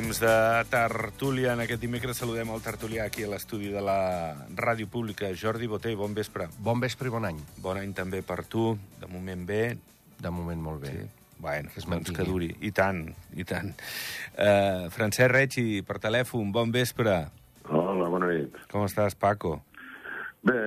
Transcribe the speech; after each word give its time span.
temps 0.00 0.20
de 0.20 0.64
tertúlia. 0.72 1.52
En 1.52 1.60
aquest 1.60 1.82
dimecres 1.82 2.16
saludem 2.22 2.48
el 2.54 2.62
tertulià 2.64 3.04
aquí 3.10 3.26
a 3.26 3.28
l'estudi 3.28 3.68
de 3.68 3.82
la 3.84 4.32
Ràdio 4.56 4.88
Pública. 4.88 5.28
Jordi 5.36 5.66
Boté, 5.68 5.92
bon 5.98 6.14
vespre. 6.16 6.46
Bon 6.64 6.80
vespre 6.80 7.10
i 7.10 7.12
bon 7.12 7.26
any. 7.28 7.40
Bon 7.60 7.76
any 7.76 7.92
també 7.92 8.22
per 8.24 8.46
tu. 8.48 8.70
De 9.00 9.08
moment 9.12 9.42
bé. 9.44 9.76
De 10.16 10.32
moment 10.32 10.62
molt 10.62 10.80
bé. 10.86 10.92
Sí. 10.94 11.34
Bueno, 11.40 11.68
Que 11.74 11.80
es 11.80 11.88
doncs 11.88 12.12
que 12.16 12.24
duri. 12.24 12.48
I 12.64 12.70
tant, 12.72 13.02
i 13.36 13.44
tant. 13.44 13.74
Uh, 14.36 14.88
Francesc 14.94 15.32
Regi, 15.34 15.82
per 15.84 15.98
telèfon, 16.00 16.48
bon 16.52 16.72
vespre. 16.72 17.18
Hola, 17.68 18.08
bona 18.08 18.32
nit. 18.32 18.56
Com 18.72 18.86
estàs, 18.88 19.16
Paco? 19.16 19.58
Bé, 20.48 20.60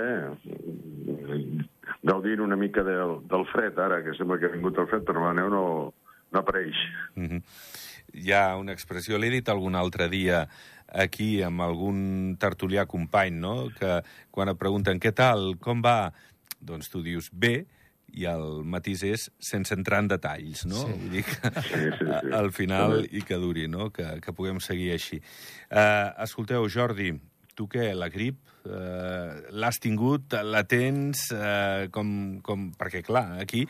gaudint 2.05 2.41
una 2.45 2.57
mica 2.57 2.85
del, 2.85 3.19
del 3.29 3.47
fred, 3.49 3.81
ara, 3.81 4.03
que 4.05 4.13
sembla 4.17 4.37
que 4.37 4.49
ha 4.49 4.53
vingut 4.53 4.77
el 4.77 4.89
fred, 4.93 5.05
però 5.09 5.25
la 5.25 5.33
neu 5.41 5.49
no, 5.49 5.65
no 6.33 6.41
apareix. 6.41 6.77
Mm 7.15 7.29
-hmm. 7.29 7.41
Hi 8.13 8.33
ha 8.33 8.43
una 8.61 8.73
expressió, 8.75 9.17
l'he 9.17 9.31
dit 9.33 9.49
algun 9.49 9.75
altre 9.75 10.09
dia 10.11 10.45
aquí 10.93 11.41
amb 11.41 11.63
algun 11.65 12.35
tertulià 12.39 12.85
company, 12.89 13.39
no?, 13.41 13.55
que 13.73 14.01
quan 14.31 14.51
et 14.51 14.59
pregunten 14.59 15.01
què 15.01 15.13
tal, 15.17 15.55
com 15.61 15.81
va, 15.81 16.13
doncs 16.61 16.91
tu 16.93 17.01
dius 17.05 17.31
bé, 17.33 17.63
i 18.13 18.27
el 18.29 18.61
matís 18.69 19.01
és 19.07 19.25
sense 19.41 19.73
entrar 19.73 20.03
en 20.03 20.09
detalls, 20.11 20.67
no? 20.69 20.83
Sí. 20.85 20.97
Vull 21.01 21.15
dir 21.17 21.23
que 21.25 21.51
Sí, 21.65 21.79
sí, 21.81 21.91
sí. 21.97 22.33
al 22.37 22.51
final 22.53 22.99
i 23.09 23.23
que 23.25 23.39
duri, 23.41 23.67
no? 23.67 23.89
Que, 23.95 24.19
que 24.21 24.33
puguem 24.37 24.61
seguir 24.61 24.91
així. 24.93 25.17
Uh, 25.71 26.13
escolteu, 26.21 26.67
Jordi, 26.69 27.09
tu 27.57 27.65
què, 27.71 27.89
la 27.97 28.11
grip, 28.13 28.37
uh, 28.67 29.41
l'has 29.57 29.81
tingut, 29.81 30.37
la 30.45 30.63
tens, 30.69 31.25
uh, 31.33 31.89
com, 31.93 32.13
com... 32.45 32.69
Perquè, 32.77 33.01
clar, 33.05 33.25
aquí 33.41 33.65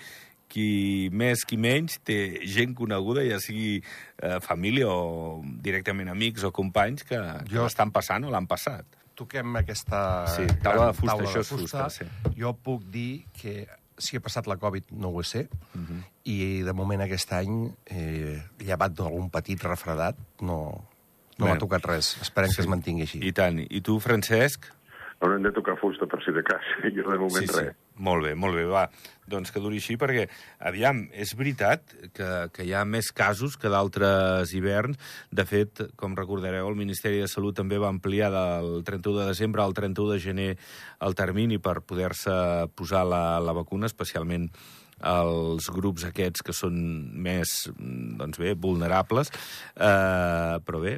qui 0.54 1.10
més, 1.12 1.42
qui 1.50 1.58
menys, 1.58 1.98
té 2.06 2.18
gent 2.46 2.76
coneguda, 2.78 3.24
ja 3.26 3.40
sigui 3.42 3.80
eh, 4.22 4.38
família 4.46 4.86
o 4.88 5.40
directament 5.66 6.12
amics 6.14 6.44
o 6.46 6.52
companys 6.54 7.02
que, 7.04 7.18
que 7.18 7.56
Jo- 7.56 7.64
l'estan 7.66 7.90
passant 7.96 8.28
o 8.28 8.30
l'han 8.34 8.46
passat. 8.48 8.86
Toquem 9.18 9.56
aquesta... 9.60 10.26
Sí, 10.30 10.46
taula 10.62 10.88
gran 10.88 10.92
de 10.94 10.98
fusta, 11.00 11.12
taula 11.16 11.30
això 11.30 11.42
de 11.42 11.48
és 11.48 11.50
fusta, 11.54 11.90
sí. 11.90 12.06
Jo 12.38 12.54
puc 12.54 12.86
dir 12.94 13.26
que 13.42 13.66
si 13.98 14.18
he 14.18 14.22
passat 14.26 14.48
la 14.50 14.58
Covid 14.62 14.94
no 14.98 15.10
ho 15.14 15.22
sé, 15.24 15.48
Uh 15.76 15.82
-huh. 15.82 16.02
i 16.26 16.62
de 16.64 16.74
moment 16.74 17.02
aquest 17.02 17.32
any, 17.34 17.74
eh, 17.86 18.42
llevat 18.60 18.94
d'algun 18.94 19.30
petit 19.30 19.62
refredat, 19.64 20.16
no, 20.42 20.86
no 21.38 21.46
m'ha 21.48 21.58
tocat 21.58 21.86
res. 21.86 22.18
Esperem 22.22 22.50
Sí. 22.50 22.56
que 22.56 22.62
es 22.62 22.68
mantingui 22.68 23.02
així. 23.04 23.20
I 23.22 23.32
tant. 23.34 23.60
I 23.70 23.82
tu, 23.82 24.00
Francesc? 24.00 24.66
Haurem 25.20 25.44
de 25.44 25.52
tocar 25.52 25.78
fusta 25.80 26.06
per 26.08 26.20
si 26.26 26.32
de 26.32 26.44
cas, 26.44 26.62
i 26.84 26.96
de 26.96 27.04
moment 27.18 27.48
res. 27.48 27.76
Molt 28.02 28.26
bé, 28.26 28.34
molt 28.34 28.58
bé, 28.58 28.64
va. 28.66 28.88
Doncs 29.30 29.54
que 29.54 29.62
duri 29.62 29.78
així, 29.78 29.96
perquè, 30.02 30.26
aviam, 30.66 31.04
és 31.14 31.34
veritat 31.38 31.94
que, 32.16 32.30
que 32.54 32.66
hi 32.66 32.74
ha 32.74 32.82
més 32.90 33.12
casos 33.14 33.56
que 33.62 33.70
d'altres 33.70 34.54
hiverns. 34.58 34.98
De 35.32 35.46
fet, 35.46 35.84
com 36.00 36.18
recordareu, 36.18 36.68
el 36.68 36.80
Ministeri 36.80 37.22
de 37.22 37.30
Salut 37.30 37.56
també 37.60 37.78
va 37.78 37.92
ampliar 37.94 38.32
del 38.34 38.82
31 38.88 39.22
de 39.22 39.28
desembre 39.30 39.62
al 39.64 39.76
31 39.78 40.16
de 40.16 40.22
gener 40.24 40.52
el 41.06 41.16
termini 41.16 41.60
per 41.62 41.84
poder-se 41.86 42.34
posar 42.76 43.06
la, 43.06 43.24
la 43.40 43.54
vacuna, 43.54 43.92
especialment 43.92 44.50
els 45.04 45.68
grups 45.74 46.06
aquests 46.08 46.44
que 46.48 46.56
són 46.56 46.80
més, 47.14 47.68
doncs 48.20 48.40
bé, 48.42 48.56
vulnerables. 48.56 49.30
Eh, 49.76 50.58
però 50.66 50.82
bé, 50.82 50.98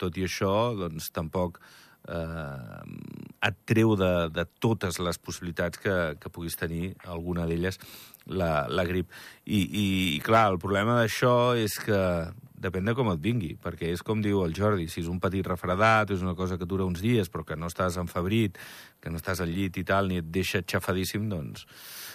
tot 0.00 0.18
i 0.20 0.28
això, 0.28 0.74
doncs 0.76 1.08
tampoc 1.14 1.62
eh, 2.08 3.48
et 3.48 3.60
treu 3.68 3.94
de, 4.00 4.12
de 4.32 4.46
totes 4.60 4.98
les 5.00 5.20
possibilitats 5.20 5.80
que, 5.80 5.96
que 6.20 6.32
puguis 6.32 6.56
tenir, 6.56 6.94
alguna 7.04 7.46
d'elles, 7.48 7.78
la, 8.26 8.66
la 8.68 8.86
grip. 8.88 9.12
I, 9.44 9.60
i, 9.60 9.84
I, 10.16 10.20
clar, 10.24 10.46
el 10.52 10.60
problema 10.62 10.96
d'això 11.00 11.54
és 11.60 11.76
que 11.84 12.00
depèn 12.64 12.88
de 12.88 12.94
com 12.96 13.10
et 13.12 13.20
vingui, 13.20 13.52
perquè 13.60 13.90
és 13.92 14.02
com 14.04 14.22
diu 14.24 14.40
el 14.44 14.54
Jordi, 14.56 14.86
si 14.88 15.02
és 15.02 15.10
un 15.12 15.20
petit 15.20 15.44
refredat, 15.46 16.14
és 16.14 16.24
una 16.24 16.36
cosa 16.38 16.56
que 16.60 16.68
dura 16.68 16.86
uns 16.88 17.02
dies, 17.04 17.28
però 17.28 17.44
que 17.44 17.58
no 17.60 17.68
estàs 17.68 17.98
enfebrit, 18.00 18.56
que 19.04 19.12
no 19.12 19.20
estàs 19.20 19.42
al 19.44 19.52
llit 19.52 19.76
i 19.76 19.84
tal, 19.84 20.08
ni 20.08 20.22
et 20.22 20.30
deixa 20.32 20.62
xafadíssim, 20.64 21.28
doncs, 21.28 21.66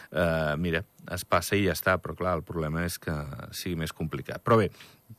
eh, 0.10 0.56
mira, 0.58 0.82
es 1.14 1.26
passa 1.26 1.58
i 1.58 1.68
ja 1.68 1.76
està, 1.78 2.00
però 2.02 2.16
clar, 2.18 2.38
el 2.40 2.46
problema 2.48 2.86
és 2.88 2.98
que 3.02 3.14
sigui 3.54 3.78
més 3.84 3.94
complicat. 3.94 4.42
Però 4.46 4.58
bé, 4.58 4.72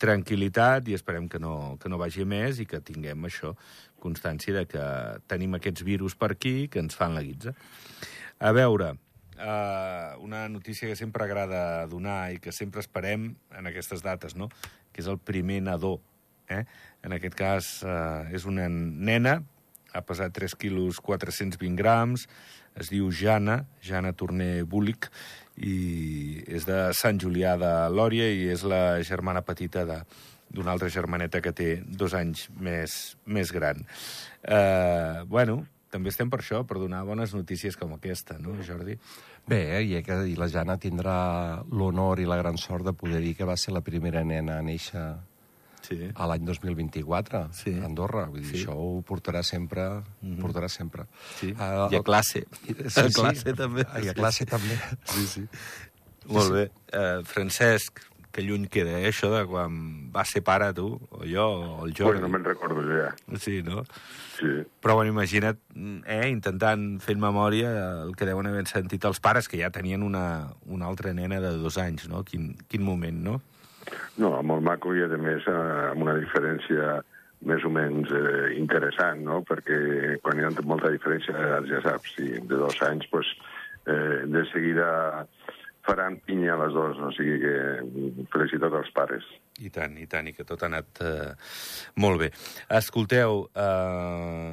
tranquil·litat 0.03 0.91
i 0.91 0.97
esperem 0.99 1.29
que 1.31 1.39
no, 1.43 1.77
que 1.81 1.91
no 1.91 1.99
vagi 2.01 2.27
més 2.27 2.61
i 2.63 2.67
que 2.67 2.83
tinguem 2.83 3.27
això, 3.27 3.55
constància 4.01 4.55
de 4.57 4.65
que 4.69 4.83
tenim 5.31 5.55
aquests 5.57 5.85
virus 5.87 6.17
per 6.19 6.33
aquí 6.35 6.69
que 6.73 6.83
ens 6.83 6.97
fan 6.97 7.15
la 7.17 7.23
guitza. 7.27 7.55
A 8.41 8.53
veure, 8.57 8.95
uh, 9.41 10.19
una 10.25 10.49
notícia 10.49 10.89
que 10.89 10.97
sempre 10.97 11.25
agrada 11.25 11.87
donar 11.87 12.33
i 12.33 12.41
que 12.41 12.53
sempre 12.53 12.81
esperem 12.81 13.35
en 13.57 13.71
aquestes 13.71 14.03
dates, 14.03 14.37
no?, 14.37 14.51
que 14.91 15.05
és 15.05 15.09
el 15.09 15.19
primer 15.19 15.61
nadó. 15.63 15.99
Eh? 16.51 16.65
En 17.07 17.15
aquest 17.15 17.37
cas 17.39 17.69
uh, 17.87 18.27
és 18.35 18.47
una 18.49 18.67
nena, 18.69 19.41
ha 19.95 20.03
pesat 20.07 20.35
3 20.35 20.57
quilos 20.59 21.01
420 21.03 21.77
grams, 21.79 22.27
es 22.79 22.91
diu 22.91 23.11
Jana, 23.11 23.65
Jana 23.83 24.13
Torner 24.15 24.65
Búlic, 24.65 25.11
i 25.61 26.41
és 26.49 26.65
de 26.65 26.89
Sant 26.97 27.19
Julià 27.21 27.57
de 27.61 27.73
Lòria 27.93 28.29
i 28.33 28.47
és 28.53 28.63
la 28.65 29.01
germana 29.05 29.43
petita 29.45 29.85
de, 29.85 29.99
d'una 30.51 30.73
altra 30.73 30.89
germaneta 30.91 31.41
que 31.41 31.53
té 31.53 31.83
dos 31.87 32.15
anys 32.15 32.49
més, 32.59 33.17
més 33.27 33.53
gran. 33.53 33.85
Eh, 34.43 35.23
bueno, 35.27 35.65
també 35.91 36.11
estem 36.13 36.31
per 36.31 36.41
això, 36.43 36.65
per 36.67 36.79
donar 36.79 37.05
bones 37.07 37.35
notícies 37.35 37.77
com 37.77 37.95
aquesta, 37.97 38.39
no, 38.39 38.55
Jordi? 38.67 38.97
Bé, 39.47 39.63
eh, 39.79 39.83
i, 39.83 40.03
que, 40.07 40.21
i 40.31 40.37
la 40.39 40.49
Jana 40.51 40.77
tindrà 40.79 41.63
l'honor 41.71 42.21
i 42.21 42.29
la 42.29 42.37
gran 42.39 42.59
sort 42.59 42.85
de 42.87 42.93
poder 42.95 43.21
dir 43.25 43.35
que 43.39 43.49
va 43.49 43.57
ser 43.57 43.75
la 43.75 43.83
primera 43.83 44.23
nena 44.25 44.59
a 44.59 44.63
néixer 44.63 45.09
Sí. 45.81 45.97
a 46.15 46.27
l'any 46.29 46.45
2024 46.45 47.49
Sí. 47.57 47.73
a 47.81 47.87
Andorra. 47.87 48.27
Vull 48.29 48.43
dir, 48.43 48.51
Sí. 48.51 48.59
això 48.61 48.75
ho 48.77 49.01
portarà 49.03 49.43
sempre. 49.43 49.89
Mm 50.21 50.37
-hmm. 50.37 50.41
portarà 50.43 50.69
sempre. 50.69 51.07
Sí. 51.41 51.55
Ah, 51.59 51.89
I 51.91 51.97
a 51.97 52.03
classe. 52.03 52.45
Sí, 52.67 52.77
a 53.01 53.09
classe 53.09 53.55
també. 53.55 53.87
I 54.05 54.09
a 54.09 54.15
classe 54.15 54.45
també. 54.45 54.79
Sí, 55.05 55.27
sí. 55.27 55.49
Molt 56.29 56.53
bé. 56.53 56.71
Uh, 56.93 57.25
Francesc, 57.25 57.99
que 58.33 58.45
lluny 58.47 58.69
queda, 58.73 58.99
eh, 59.01 59.11
això 59.11 59.31
de 59.33 59.45
quan 59.51 59.77
vas 60.15 60.33
ser 60.33 60.43
pare, 60.47 60.71
tu, 60.77 60.89
o 61.11 61.23
jo, 61.29 61.47
o 61.47 61.87
el 61.87 61.95
Jordi. 61.95 62.19
Bueno, 62.19 62.27
no 62.27 62.33
me'n 62.35 62.47
recordo 62.47 62.85
ja. 62.89 63.11
Sí, 63.39 63.61
no? 63.67 63.85
Sí. 64.39 64.51
Però, 64.81 64.97
bueno, 64.99 65.13
imagina't, 65.13 65.61
eh, 66.07 66.27
intentant 66.31 67.01
fer 67.05 67.17
memòria 67.21 67.71
el 68.07 68.17
que 68.17 68.29
deuen 68.29 68.51
haver 68.51 68.67
sentit 68.71 69.05
els 69.05 69.21
pares, 69.21 69.49
que 69.49 69.61
ja 69.61 69.71
tenien 69.75 70.03
una, 70.07 70.51
una 70.67 70.87
altra 70.87 71.15
nena 71.15 71.41
de 71.41 71.55
dos 71.59 71.79
anys, 71.79 72.09
no? 72.09 72.25
Quin, 72.25 72.55
quin 72.69 72.85
moment, 72.87 73.23
no? 73.25 73.41
No, 74.21 74.35
molt 74.43 74.63
maco 74.63 74.95
i, 74.95 75.03
a 75.03 75.21
més, 75.21 75.47
eh, 75.49 75.63
amb 75.91 76.07
una 76.07 76.19
diferència 76.21 77.01
més 77.49 77.65
o 77.65 77.71
menys 77.73 78.11
eh, 78.13 78.53
interessant, 78.59 79.23
no? 79.25 79.41
Perquè 79.49 80.19
quan 80.25 80.39
hi 80.39 80.45
ha 80.45 80.53
molta 80.69 80.93
diferència, 80.93 81.35
ja 81.69 81.81
saps, 81.87 82.17
si 82.17 82.35
de 82.37 82.61
dos 82.61 82.81
anys, 82.85 83.09
pues, 83.13 83.31
eh, 83.87 84.27
de 84.29 84.45
seguida 84.53 85.27
faran 85.91 86.21
pinya 86.23 86.55
les 86.61 86.75
dues, 86.75 86.99
o 87.03 87.11
sigui 87.17 87.41
que 87.43 87.55
felicitat 88.31 88.75
als 88.79 88.91
pares. 88.95 89.27
I 89.61 89.73
tant, 89.75 89.97
i 89.99 90.07
tant, 90.11 90.29
i 90.31 90.35
que 90.37 90.47
tot 90.47 90.63
ha 90.63 90.69
anat 90.71 91.03
eh, 91.03 91.33
molt 92.01 92.23
bé. 92.23 92.31
Escolteu, 92.79 93.43
eh, 93.51 94.53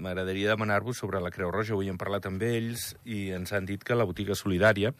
m'agradaria 0.00 0.54
demanar-vos 0.54 0.98
sobre 0.98 1.20
la 1.20 1.30
Creu 1.34 1.52
Roja. 1.52 1.76
Avui 1.76 1.92
hem 1.92 2.00
parlat 2.00 2.26
amb 2.30 2.42
ells 2.46 2.94
i 3.04 3.28
ens 3.36 3.52
han 3.52 3.68
dit 3.68 3.84
que 3.84 3.98
la 3.98 4.08
botiga 4.08 4.38
solidària, 4.38 4.94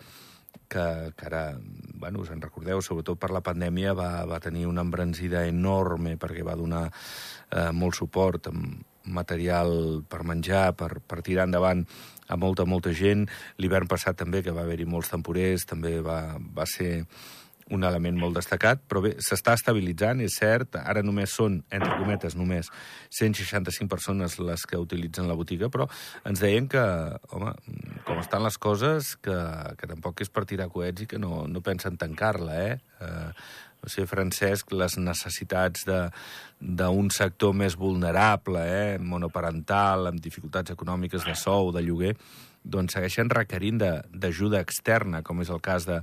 que, 0.68 0.86
que 1.16 1.26
ara, 1.26 1.56
bueno, 1.96 2.20
us 2.20 2.30
en 2.34 2.44
recordeu, 2.44 2.84
sobretot 2.84 3.18
per 3.18 3.32
la 3.32 3.42
pandèmia, 3.44 3.96
va, 3.96 4.26
va 4.28 4.40
tenir 4.44 4.66
una 4.68 4.84
embranzida 4.84 5.46
enorme 5.48 6.18
perquè 6.20 6.44
va 6.44 6.58
donar 6.60 6.86
eh, 6.92 7.70
molt 7.72 7.96
suport 7.96 8.52
amb 8.52 8.84
material 9.02 10.04
per 10.06 10.22
menjar, 10.28 10.76
per, 10.78 11.00
per 11.00 11.22
tirar 11.26 11.48
endavant 11.48 11.82
a 12.28 12.38
molta, 12.38 12.66
molta 12.68 12.94
gent. 12.96 13.28
L'hivern 13.58 13.90
passat 13.90 14.18
també, 14.18 14.42
que 14.42 14.54
va 14.54 14.66
haver-hi 14.66 14.88
molts 14.88 15.12
temporers, 15.12 15.66
també 15.68 15.98
va, 16.04 16.36
va 16.38 16.66
ser 16.68 16.92
un 17.72 17.84
element 17.88 18.18
molt 18.18 18.36
destacat, 18.36 18.82
però 18.88 19.02
bé, 19.04 19.12
s'està 19.22 19.54
estabilitzant, 19.56 20.20
és 20.24 20.36
cert, 20.38 20.76
ara 20.76 21.02
només 21.04 21.32
són, 21.32 21.60
entre 21.72 21.96
cometes, 22.00 22.36
només 22.36 22.68
165 23.14 23.88
persones 23.90 24.38
les 24.42 24.66
que 24.68 24.80
utilitzen 24.80 25.28
la 25.30 25.36
botiga, 25.38 25.70
però 25.72 25.88
ens 26.28 26.42
deien 26.42 26.68
que, 26.72 26.84
home, 27.32 27.54
com 28.08 28.20
estan 28.20 28.44
les 28.44 28.58
coses, 28.60 29.14
que, 29.24 29.38
que 29.78 29.90
tampoc 29.90 30.24
és 30.24 30.32
per 30.32 30.46
tirar 30.48 30.70
coets 30.72 31.06
i 31.06 31.10
que 31.10 31.20
no, 31.22 31.44
no 31.48 31.64
pensen 31.64 31.98
tancar-la, 32.00 32.58
eh? 32.66 32.78
eh? 33.00 33.28
No 33.82 33.90
sé, 33.90 34.04
Francesc, 34.06 34.70
les 34.78 34.94
necessitats 35.02 35.82
d'un 36.62 37.08
sector 37.10 37.50
més 37.58 37.74
vulnerable, 37.74 38.62
eh? 38.62 38.98
monoparental, 39.02 40.06
amb 40.12 40.22
dificultats 40.22 40.70
econòmiques 40.70 41.26
de 41.26 41.34
sou, 41.34 41.72
de 41.74 41.82
lloguer, 41.82 42.12
doncs 42.62 42.94
segueixen 42.94 43.32
requerint 43.32 43.82
d'ajuda 43.82 44.62
externa, 44.62 45.24
com 45.26 45.42
és 45.42 45.50
el 45.50 45.58
cas 45.64 45.88
de, 45.88 45.98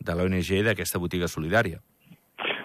de 0.00 0.16
l'ONG 0.16 0.54
i 0.56 0.64
d'aquesta 0.70 1.00
botiga 1.02 1.28
solidària. 1.28 1.82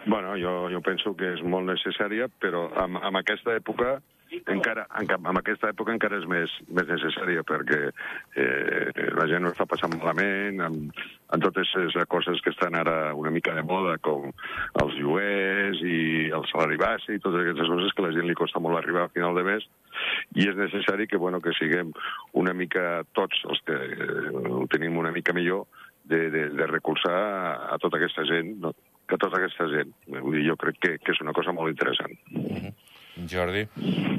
Bueno, 0.05 0.37
jo, 0.39 0.69
jo 0.71 0.79
penso 0.83 1.11
que 1.19 1.33
és 1.35 1.43
molt 1.43 1.67
necessària, 1.67 2.29
però 2.39 2.69
en, 2.85 2.95
en 3.03 3.19
aquesta 3.19 3.55
època 3.59 3.97
encara, 4.47 4.85
en, 4.99 5.09
en 5.13 5.39
aquesta 5.39 5.69
època 5.73 5.93
encara 5.93 6.19
és 6.19 6.25
més, 6.29 6.53
més 6.73 6.87
necessària 6.89 7.43
perquè 7.47 7.79
eh, 7.89 9.09
la 9.17 9.27
gent 9.29 9.45
no 9.45 9.51
està 9.53 9.67
passant 9.69 9.93
malament 9.95 10.61
amb, 10.65 11.03
amb 11.33 11.45
totes 11.45 11.71
les 11.79 11.97
coses 12.11 12.41
que 12.43 12.53
estan 12.53 12.77
ara 12.79 13.13
una 13.17 13.31
mica 13.33 13.53
de 13.57 13.63
moda, 13.67 13.97
com 14.03 14.31
els 14.83 14.97
lloguers 14.99 15.81
i 15.85 15.99
el 16.33 16.47
salari 16.51 16.79
base 16.81 17.15
i 17.15 17.21
totes 17.23 17.43
aquestes 17.43 17.71
coses 17.73 17.95
que 17.95 18.07
la 18.07 18.13
gent 18.15 18.29
li 18.29 18.37
costa 18.37 18.61
molt 18.63 18.79
arribar 18.79 19.07
a 19.07 19.13
final 19.13 19.37
de 19.37 19.45
mes 19.47 19.67
i 20.37 20.47
és 20.49 20.57
necessari 20.57 21.07
que, 21.07 21.21
bueno, 21.21 21.41
que 21.41 21.53
siguem 21.57 21.93
una 22.39 22.53
mica 22.57 23.03
tots 23.13 23.45
els 23.49 23.61
que 23.67 23.77
eh, 23.77 24.31
ho 24.33 24.65
tenim 24.71 24.97
una 24.97 25.13
mica 25.15 25.35
millor 25.35 25.67
de, 26.03 26.29
de, 26.29 26.49
de 26.49 26.67
recolzar 26.67 27.13
a, 27.13 27.53
a 27.75 27.77
tota 27.79 27.99
aquesta 27.99 28.25
gent, 28.27 28.57
no? 28.63 28.73
que 29.07 29.19
tota 29.19 29.39
aquesta 29.39 29.67
gent. 29.71 29.93
Vull 30.09 30.39
dir, 30.39 30.47
jo 30.49 30.57
crec 30.59 30.79
que, 30.79 30.91
que 31.03 31.15
és 31.15 31.21
una 31.23 31.35
cosa 31.35 31.53
molt 31.55 31.71
interessant. 31.71 32.15
Mm 32.31 32.57
-hmm. 32.57 32.73
Jordi? 33.29 33.65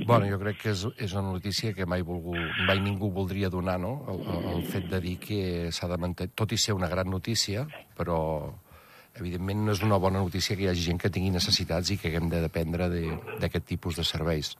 Bueno, 0.06 0.26
jo 0.30 0.38
crec 0.38 0.60
que 0.62 0.74
és, 0.74 0.84
és 1.02 1.14
una 1.16 1.32
notícia 1.32 1.72
que 1.74 1.86
mai, 1.88 2.04
volgut, 2.06 2.38
mai 2.68 2.82
ningú 2.82 3.10
voldria 3.14 3.50
donar, 3.50 3.78
no? 3.82 3.94
El, 4.10 4.20
el 4.54 4.66
fet 4.70 4.90
de 4.90 5.00
dir 5.02 5.16
que 5.22 5.40
s'ha 5.74 5.88
de 5.90 5.98
mantenir... 6.00 6.34
Tot 6.38 6.52
i 6.54 6.60
ser 6.60 6.76
una 6.76 6.90
gran 6.92 7.10
notícia, 7.10 7.64
però 7.98 8.18
evidentment 9.18 9.64
no 9.66 9.74
és 9.74 9.82
una 9.86 9.98
bona 10.02 10.22
notícia 10.22 10.56
que 10.56 10.66
hi 10.66 10.70
hagi 10.70 10.86
gent 10.90 11.00
que 11.02 11.10
tingui 11.10 11.34
necessitats 11.34 11.90
i 11.90 11.98
que 11.98 12.10
haguem 12.10 12.30
de 12.30 12.42
dependre 12.44 12.90
d'aquest 12.90 13.62
de, 13.62 13.68
tipus 13.74 13.98
de 13.98 14.06
serveis 14.06 14.54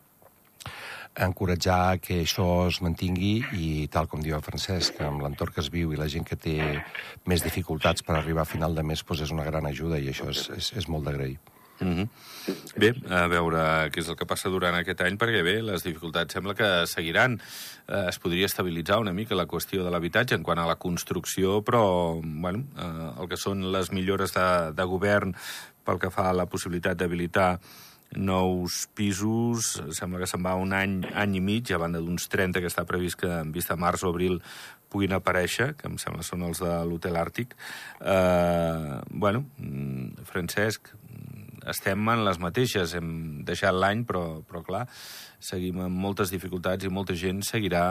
encoratjar 1.15 2.01
que 2.03 2.21
això 2.25 2.67
es 2.67 2.81
mantingui 2.83 3.37
i, 3.55 3.67
tal 3.93 4.09
com 4.11 4.23
diu 4.23 4.35
el 4.35 4.43
Francesc, 4.43 4.99
amb 5.07 5.23
l'entorn 5.23 5.55
que 5.55 5.63
es 5.63 5.71
viu 5.71 5.93
i 5.95 6.01
la 6.01 6.09
gent 6.11 6.27
que 6.27 6.37
té 6.37 6.57
més 7.31 7.45
dificultats 7.45 8.03
per 8.03 8.17
arribar 8.19 8.43
a 8.43 8.51
final 8.51 8.75
de 8.75 8.83
mes 8.83 9.05
doncs 9.07 9.27
és 9.29 9.35
una 9.35 9.47
gran 9.47 9.67
ajuda 9.71 9.99
i 9.99 10.11
això 10.11 10.31
és, 10.31 10.49
és, 10.59 10.73
és 10.83 10.89
molt 10.89 11.07
d'agrair. 11.07 11.39
Mm 11.85 11.95
-hmm. 11.97 12.09
Bé, 12.77 12.93
a 13.09 13.27
veure 13.29 13.91
què 13.93 14.01
és 14.01 14.09
el 14.09 14.17
que 14.17 14.27
passa 14.27 14.49
durant 14.49 14.75
aquest 14.75 15.01
any, 15.01 15.17
perquè 15.17 15.43
bé, 15.45 15.63
les 15.63 15.85
dificultats 15.85 16.33
sembla 16.33 16.55
que 16.55 16.87
seguiran. 16.87 17.41
Eh, 17.89 18.07
es 18.09 18.19
podria 18.19 18.47
estabilitzar 18.47 18.99
una 19.01 19.13
mica 19.13 19.35
la 19.35 19.47
qüestió 19.47 19.85
de 19.85 19.91
l'habitatge 19.91 20.35
en 20.35 20.43
quant 20.43 20.59
a 20.59 20.67
la 20.67 20.77
construcció, 20.77 21.63
però 21.63 22.21
bueno, 22.23 22.65
eh, 22.77 23.21
el 23.21 23.29
que 23.29 23.37
són 23.37 23.73
les 23.73 23.93
millores 23.93 24.33
de, 24.33 24.73
de 24.73 24.85
govern 24.85 25.35
pel 25.85 25.99
que 25.99 26.11
fa 26.11 26.31
a 26.31 26.33
la 26.33 26.47
possibilitat 26.47 26.97
d'habilitar 26.97 27.61
nous 28.17 28.89
pisos, 28.95 29.83
sembla 29.91 30.21
que 30.21 30.27
se'n 30.27 30.45
va 30.45 30.55
un 30.55 30.73
any, 30.73 31.03
any 31.15 31.37
i 31.37 31.41
mig, 31.41 31.73
a 31.73 31.79
banda 31.79 31.99
d'uns 31.99 32.29
30 32.29 32.61
que 32.61 32.71
està 32.71 32.85
previst 32.87 33.19
que 33.21 33.31
en 33.41 33.53
vista 33.53 33.77
març 33.77 34.05
o 34.05 34.13
abril 34.13 34.41
puguin 34.95 35.17
aparèixer, 35.17 35.73
que 35.75 35.89
em 35.91 35.97
sembla 35.99 36.23
són 36.23 36.45
els 36.47 36.61
de 36.63 36.71
l'Hotel 36.87 37.19
Àrtic. 37.19 37.57
Eh, 37.99 39.01
bueno, 39.11 39.45
mm, 39.59 40.27
Francesc, 40.31 40.93
estem 41.71 42.09
en 42.13 42.25
les 42.27 42.41
mateixes, 42.43 42.95
hem 42.99 43.11
deixat 43.47 43.75
l'any, 43.77 44.05
però, 44.09 44.25
però 44.49 44.63
clar, 44.67 44.85
seguim 45.39 45.83
amb 45.85 46.01
moltes 46.07 46.33
dificultats 46.35 46.85
i 46.85 46.93
molta 46.93 47.17
gent 47.19 47.43
seguirà 47.47 47.85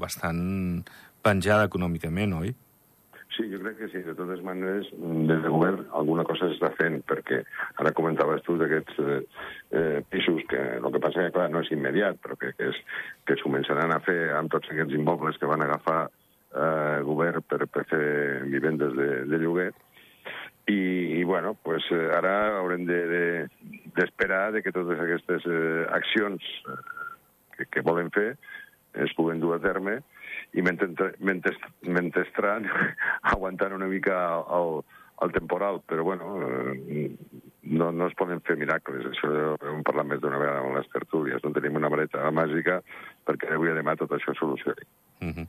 bastant 0.00 0.84
penjada 1.22 1.68
econòmicament, 1.70 2.36
oi? 2.40 2.54
Sí, 3.32 3.46
jo 3.48 3.58
crec 3.62 3.78
que 3.78 3.88
sí. 3.88 4.02
De 4.04 4.14
totes 4.16 4.42
maneres, 4.44 4.90
des 4.92 5.40
de 5.40 5.50
govern 5.52 5.86
alguna 5.96 6.24
cosa 6.28 6.50
s'està 6.50 6.68
fent, 6.76 6.98
perquè 7.08 7.40
ara 7.80 7.94
comentaves 7.96 8.42
tu 8.44 8.58
d'aquests 8.60 8.98
eh, 9.00 9.20
eh, 9.78 10.00
pisos 10.12 10.42
que 10.50 10.60
el 10.76 10.88
que 10.92 11.00
passa 11.00 11.24
que, 11.24 11.32
clar, 11.36 11.48
no 11.52 11.62
és 11.64 11.70
immediat, 11.72 12.20
però 12.20 12.36
que, 12.36 12.52
que, 12.58 12.68
és, 12.72 12.80
que 13.26 13.38
es 13.38 13.44
començaran 13.46 13.94
a 13.94 14.02
fer 14.04 14.18
amb 14.36 14.52
tots 14.52 14.68
aquests 14.72 14.98
immobles 14.98 15.40
que 15.40 15.48
van 15.48 15.64
agafar 15.64 16.02
eh, 16.04 17.00
govern 17.08 17.46
per, 17.48 17.64
per 17.72 17.86
fer 17.88 18.04
vivendes 18.52 18.92
de, 18.98 19.08
de 19.32 19.40
lloguer. 19.40 19.70
I, 20.72 21.20
i 21.20 21.24
bueno, 21.24 21.54
pues, 21.54 21.84
eh, 21.90 22.10
ara 22.16 22.58
haurem 22.58 22.86
d'esperar 22.86 24.52
de, 24.52 24.52
de, 24.52 24.58
de 24.58 24.62
que 24.64 24.74
totes 24.74 25.00
aquestes 25.00 25.46
eh, 25.46 25.86
accions 25.98 26.48
eh, 26.68 26.80
que, 27.56 27.66
que 27.66 27.84
volen 27.84 28.10
fer 28.14 28.32
es 29.04 29.14
puguen 29.16 29.40
dur 29.40 29.56
a 29.56 29.62
terme 29.64 30.00
i 30.52 30.64
mentrestant 30.64 32.68
aguantant 33.34 33.76
una 33.76 33.88
mica 33.88 34.18
el, 34.58 34.82
el 35.22 35.32
temporal, 35.32 35.80
però 35.86 36.04
bueno, 36.04 36.36
eh, 36.88 37.16
no, 37.62 37.90
no 37.92 38.08
es 38.10 38.14
poden 38.18 38.40
fer 38.46 38.56
miracles, 38.58 39.06
això 39.06 39.30
ho 39.54 39.70
hem 39.70 39.84
parlat 39.86 40.08
més 40.10 40.20
d'una 40.22 40.40
vegada 40.40 40.64
amb 40.64 40.76
les 40.76 40.88
tertúlies, 40.92 41.42
no 41.44 41.52
tenim 41.54 41.78
una 41.78 41.90
vareta 41.92 42.30
màgica 42.34 42.80
perquè 43.28 43.52
avui 43.54 43.70
a 43.70 43.76
demà 43.78 43.94
tot 43.98 44.10
això 44.16 44.34
solucioni. 44.38 44.86
Mm 45.20 45.32
-hmm. 45.32 45.46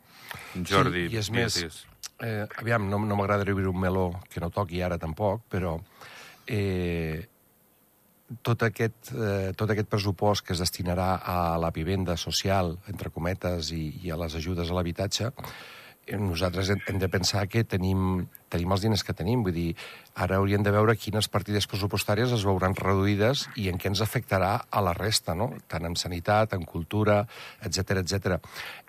Jordi, 0.69 1.07
sí, 1.07 1.15
i 1.15 1.17
és 1.17 1.31
més, 1.31 1.87
eh, 2.19 2.45
aviam, 2.57 2.89
no, 2.89 2.99
no 2.99 3.15
m'agrada 3.15 3.51
obrir 3.51 3.67
un 3.67 3.79
meló 3.79 4.11
que 4.29 4.39
no 4.39 4.49
toqui 4.49 4.81
ara 4.81 4.97
tampoc, 4.97 5.41
però 5.49 5.79
eh, 6.47 7.27
tot 8.41 8.63
aquest, 8.63 9.11
eh, 9.11 9.53
tot 9.55 9.69
aquest 9.69 9.89
pressupost 9.89 10.45
que 10.45 10.53
es 10.53 10.59
destinarà 10.59 11.21
a 11.23 11.57
la 11.57 11.71
vivenda 11.71 12.15
social, 12.17 12.77
entre 12.87 13.09
cometes, 13.09 13.71
i, 13.71 13.99
i 14.03 14.11
a 14.11 14.17
les 14.17 14.35
ajudes 14.35 14.69
a 14.69 14.73
l'habitatge, 14.73 15.25
eh, 15.25 15.82
nosaltres 16.11 16.69
hem 16.73 16.99
de 16.99 17.07
pensar 17.07 17.45
que 17.47 17.63
tenim, 17.63 18.25
tenim 18.51 18.75
els 18.75 18.83
diners 18.83 19.03
que 19.07 19.15
tenim. 19.15 19.43
Vull 19.45 19.55
dir, 19.55 19.69
ara 20.19 20.37
hauríem 20.37 20.63
de 20.63 20.73
veure 20.75 20.97
quines 20.99 21.29
partides 21.31 21.67
pressupostàries 21.71 22.33
es 22.35 22.43
veuran 22.43 22.75
reduïdes 22.75 23.47
i 23.55 23.69
en 23.71 23.79
què 23.79 23.91
ens 23.91 24.03
afectarà 24.03 24.53
a 24.69 24.83
la 24.83 24.93
resta, 24.97 25.35
no? 25.35 25.53
tant 25.71 25.87
en 25.87 25.95
sanitat, 25.95 26.53
en 26.57 26.67
cultura, 26.67 27.23
etc 27.63 28.03
etc. 28.03 28.39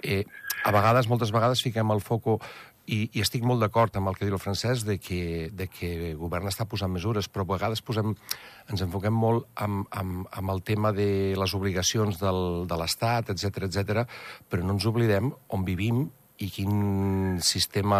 Eh, 0.02 0.24
a 0.64 0.72
vegades, 0.74 1.08
moltes 1.08 1.32
vegades, 1.34 1.62
fiquem 1.62 1.92
el 1.94 2.02
foco 2.02 2.40
i, 2.86 3.06
i 3.16 3.22
estic 3.22 3.44
molt 3.46 3.62
d'acord 3.62 3.94
amb 3.96 4.10
el 4.10 4.18
que 4.18 4.26
diu 4.26 4.36
el 4.36 4.42
francès 4.42 4.84
de 4.84 4.98
que, 5.00 5.48
de 5.52 5.68
que 5.72 5.92
el 6.10 6.18
govern 6.20 6.50
està 6.50 6.66
posant 6.68 6.92
mesures, 6.92 7.30
però 7.32 7.46
a 7.46 7.52
vegades 7.54 7.80
posem, 7.84 8.12
ens 8.68 8.84
enfoquem 8.84 9.14
molt 9.14 9.46
amb, 9.54 9.86
amb, 9.94 10.26
amb 10.32 10.52
el 10.52 10.60
tema 10.66 10.92
de 10.96 11.08
les 11.38 11.54
obligacions 11.56 12.20
del, 12.20 12.66
de 12.68 12.80
l'Estat, 12.80 13.32
etc 13.32 13.70
etc, 13.70 14.04
però 14.50 14.66
no 14.66 14.76
ens 14.76 14.90
oblidem 14.90 15.32
on 15.54 15.64
vivim 15.64 16.04
i 16.42 16.48
quin 16.50 17.38
sistema 17.44 17.98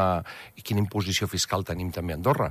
i 0.58 0.64
quina 0.66 0.82
imposició 0.82 1.28
fiscal 1.30 1.62
tenim 1.66 1.92
també 1.94 2.14
a 2.14 2.18
Andorra, 2.18 2.50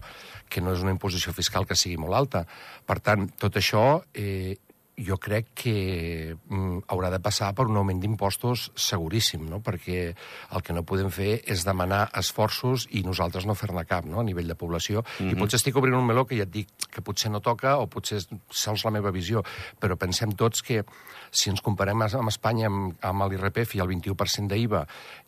que 0.50 0.62
no 0.64 0.76
és 0.76 0.84
una 0.86 0.94
imposició 0.96 1.34
fiscal 1.36 1.68
que 1.68 1.76
sigui 1.80 2.00
molt 2.00 2.16
alta. 2.16 2.46
Per 2.88 3.00
tant, 3.04 3.28
tot 3.40 3.60
això 3.60 4.04
eh, 4.14 4.56
jo 4.98 5.18
crec 5.18 5.48
que 5.58 6.36
mm, 6.36 6.84
haurà 6.94 7.10
de 7.10 7.20
passar 7.24 7.50
per 7.58 7.66
un 7.66 7.78
augment 7.80 8.00
d'impostos 8.02 8.68
seguríssim, 8.78 9.48
no? 9.50 9.60
perquè 9.66 10.04
el 10.14 10.64
que 10.66 10.76
no 10.76 10.86
podem 10.86 11.10
fer 11.14 11.40
és 11.50 11.66
demanar 11.66 12.06
esforços 12.20 12.86
i 12.92 13.02
nosaltres 13.06 13.48
no 13.50 13.58
fer-ne 13.58 13.86
cap 13.90 14.06
no? 14.06 14.20
a 14.22 14.28
nivell 14.28 14.48
de 14.48 14.56
població. 14.56 15.02
Mm 15.02 15.06
-hmm. 15.06 15.32
I 15.32 15.34
mhm. 15.34 15.40
potser 15.40 15.58
estic 15.58 15.76
obrint 15.76 15.98
un 15.98 16.06
meló 16.06 16.26
que 16.26 16.38
ja 16.38 16.44
et 16.44 16.52
dic 16.52 16.68
que 16.92 17.02
potser 17.02 17.32
no 17.32 17.40
toca 17.40 17.78
o 17.78 17.88
potser 17.88 18.18
és 18.18 18.28
sols 18.50 18.86
la 18.86 18.92
meva 18.92 19.12
visió, 19.12 19.44
però 19.80 19.98
pensem 19.98 20.32
tots 20.32 20.62
que 20.62 20.84
si 21.32 21.50
ens 21.50 21.62
comparem 21.62 22.02
amb 22.02 22.30
Espanya 22.30 22.68
amb, 22.68 22.96
amb 23.02 23.32
l'IRPF 23.32 23.76
i 23.76 23.80
el 23.80 23.88
21% 23.88 24.48
d'IVA 24.48 24.88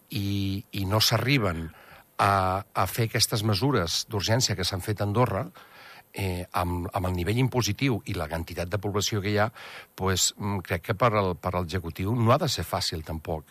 i, 0.09 0.63
i 0.71 0.85
no 0.85 0.99
s'arriben 0.99 1.71
a, 2.17 2.63
a 2.73 2.85
fer 2.87 3.09
aquestes 3.09 3.43
mesures 3.43 4.05
d'urgència 4.09 4.55
que 4.55 4.63
s'han 4.63 4.81
fet 4.81 5.01
a 5.01 5.03
Andorra, 5.03 5.49
eh, 6.15 6.45
amb, 6.53 6.87
amb 6.93 7.09
el 7.09 7.13
nivell 7.17 7.41
impositiu 7.43 7.99
i 8.07 8.15
la 8.15 8.29
quantitat 8.31 8.71
de 8.71 8.79
població 8.81 9.21
que 9.21 9.33
hi 9.33 9.37
ha, 9.37 9.49
pues, 9.95 10.31
mm, 10.37 10.63
crec 10.65 10.87
que 10.89 10.95
per, 10.95 11.11
al, 11.13 11.35
per 11.35 11.53
no 11.55 12.31
ha 12.31 12.37
de 12.37 12.47
ser 12.47 12.63
fàcil 12.63 13.03
tampoc 13.03 13.43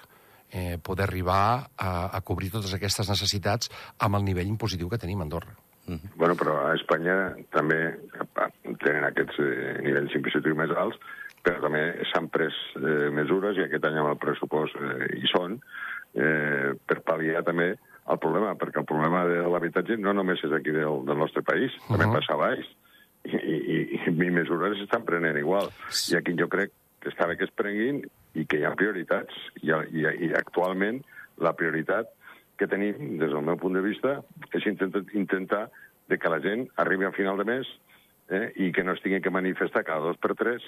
eh, 0.51 0.79
poder 0.83 1.05
arribar 1.05 1.69
a, 1.77 2.11
a 2.17 2.21
cobrir 2.21 2.51
totes 2.51 2.75
aquestes 2.75 3.09
necessitats 3.11 3.71
amb 3.99 4.17
el 4.17 4.25
nivell 4.25 4.49
impositiu 4.49 4.89
que 4.89 4.99
tenim 4.99 5.21
a 5.21 5.25
Andorra. 5.25 5.55
Mm 5.87 5.95
-hmm. 5.95 6.11
Bueno, 6.17 6.35
però 6.35 6.53
a 6.65 6.75
Espanya 6.75 7.37
també 7.51 7.99
tenen 8.79 9.05
aquests 9.05 9.39
eh, 9.39 9.83
nivells 9.83 10.15
impositius 10.15 10.57
més 10.57 10.71
alts, 10.71 10.97
però 11.43 11.61
també 11.61 12.05
s'han 12.13 12.29
pres 12.29 12.55
eh, 12.77 13.11
mesures, 13.11 13.57
i 13.57 13.65
aquest 13.65 13.85
any 13.85 13.99
amb 13.99 14.09
el 14.09 14.17
pressupost 14.17 14.75
eh, 14.77 15.19
hi 15.19 15.27
són, 15.29 15.61
eh, 16.15 16.73
per 16.87 17.03
pal·liar 17.05 17.45
també 17.45 17.77
el 18.13 18.19
problema, 18.21 18.55
perquè 18.61 18.83
el 18.83 18.89
problema 18.89 19.25
de 19.29 19.43
l'habitatge 19.49 19.97
no 20.01 20.13
només 20.13 20.43
és 20.45 20.53
aquí 20.53 20.75
del, 20.75 21.05
del 21.09 21.19
nostre 21.19 21.43
país, 21.43 21.73
uh 21.73 21.81
-huh. 21.81 21.97
també 21.97 22.19
passa 22.19 22.35
a 22.35 22.43
baix. 22.43 22.67
I, 23.25 23.37
i, 23.37 23.77
i 24.07 24.31
mesures 24.31 24.77
s'estan 24.79 25.05
prenent 25.05 25.39
igual. 25.39 25.71
I 26.13 26.17
aquí 26.17 26.35
jo 26.37 26.49
crec 26.49 26.71
que 27.01 27.09
està 27.09 27.27
bé 27.27 27.37
que 27.37 27.45
es 27.45 27.57
prenguin 27.57 28.03
i 28.35 28.45
que 28.45 28.59
hi 28.59 28.65
ha 28.65 28.75
prioritats. 28.75 29.33
I, 29.63 29.71
i, 29.71 30.05
i 30.27 30.33
actualment 30.35 31.03
la 31.39 31.55
prioritat 31.55 32.07
que 32.59 32.67
tenim, 32.67 33.19
des 33.19 33.31
del 33.31 33.43
meu 33.43 33.57
punt 33.57 33.75
de 33.75 33.81
vista, 33.81 34.23
és 34.53 34.67
intentar, 34.67 35.03
intentar 35.15 35.71
de 36.09 36.19
que 36.19 36.29
la 36.29 36.41
gent 36.41 36.69
arribi 36.77 37.05
al 37.05 37.17
final 37.17 37.39
de 37.39 37.45
mes 37.45 37.67
eh, 38.29 38.53
i 38.57 38.73
que 38.73 38.85
no 38.85 38.93
es 38.93 39.03
tingui 39.03 39.21
que 39.21 39.31
manifestar 39.31 39.85
cada 39.85 40.01
dos 40.01 40.19
per 40.19 40.35
tres 40.35 40.63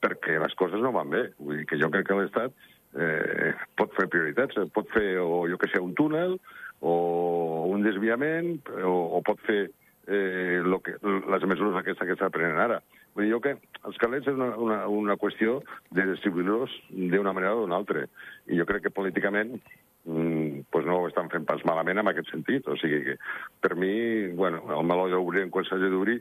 perquè 0.00 0.38
les 0.40 0.54
coses 0.54 0.80
no 0.80 0.92
van 0.92 1.10
bé. 1.10 1.22
Vull 1.38 1.58
dir 1.60 1.66
que 1.66 1.78
jo 1.80 1.90
crec 1.90 2.06
que 2.08 2.18
l'Estat 2.18 2.52
eh, 2.96 3.52
pot 3.78 3.92
fer 3.96 4.08
prioritats, 4.12 4.58
pot 4.74 4.88
fer, 4.94 5.18
o 5.22 5.46
jo 5.50 5.58
que 5.58 5.70
sé, 5.72 5.80
un 5.82 5.94
túnel, 5.98 6.38
o 6.80 7.66
un 7.72 7.84
desviament, 7.86 8.60
o, 8.82 8.94
o 9.18 9.22
pot 9.26 9.40
fer 9.46 9.66
eh, 10.06 10.60
lo 10.64 10.80
que, 10.80 10.96
les 11.02 11.48
mesures 11.48 11.76
aquestes 11.80 12.06
que 12.06 12.16
està 12.16 12.30
prenent 12.32 12.60
ara. 12.62 12.80
Vull 13.16 13.26
dir 13.26 13.32
jo 13.32 13.40
que 13.40 13.54
els 13.88 13.98
calés 14.00 14.26
és 14.28 14.34
una, 14.36 14.50
una, 14.60 14.78
una 14.92 15.16
qüestió 15.16 15.60
de 15.96 16.04
distribuir-los 16.10 16.72
d'una 16.92 17.32
manera 17.32 17.54
o 17.56 17.62
d'una 17.64 17.78
altra. 17.80 18.04
I 18.52 18.58
jo 18.60 18.66
crec 18.68 18.86
que 18.86 18.92
políticament 18.92 19.54
mm, 20.04 20.66
pues 20.70 20.84
no 20.84 21.00
ho 21.00 21.06
estan 21.08 21.30
fent 21.32 21.46
pas 21.48 21.64
malament 21.64 22.02
en 22.02 22.12
aquest 22.12 22.28
sentit. 22.34 22.68
O 22.68 22.76
sigui 22.80 23.00
que, 23.06 23.16
per 23.64 23.72
mi, 23.80 24.28
bueno, 24.36 24.60
el 24.76 24.84
meló 24.84 25.08
ja 25.08 25.22
obrirem 25.22 25.52
quan 25.54 25.64
s'hagi 25.64 25.88
d'obrir, 25.92 26.18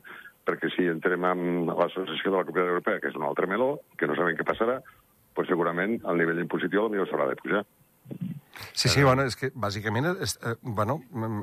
perquè 0.48 0.70
si 0.72 0.88
entrem 0.88 1.26
amb 1.28 1.74
l'associació 1.74 2.32
de 2.32 2.38
la 2.38 2.46
Comunitat 2.48 2.72
Europea, 2.78 3.02
que 3.04 3.12
és 3.12 3.20
un 3.20 3.28
altre 3.28 3.50
meló, 3.52 3.74
que 4.00 4.08
no 4.08 4.16
sabem 4.16 4.38
què 4.40 4.48
passarà, 4.48 4.80
pues 5.36 5.52
segurament 5.52 6.00
el 6.08 6.22
nivell 6.22 6.40
impositiu 6.40 6.88
potser 6.88 7.10
s'haurà 7.10 7.28
de 7.34 7.40
pujar. 7.42 7.66
Sí, 8.74 8.90
sí, 8.90 9.04
bueno, 9.04 9.26
és 9.28 9.36
que 9.40 9.50
bàsicament, 9.56 10.08
és, 10.24 10.38
eh, 10.44 10.56
bueno, 10.62 11.00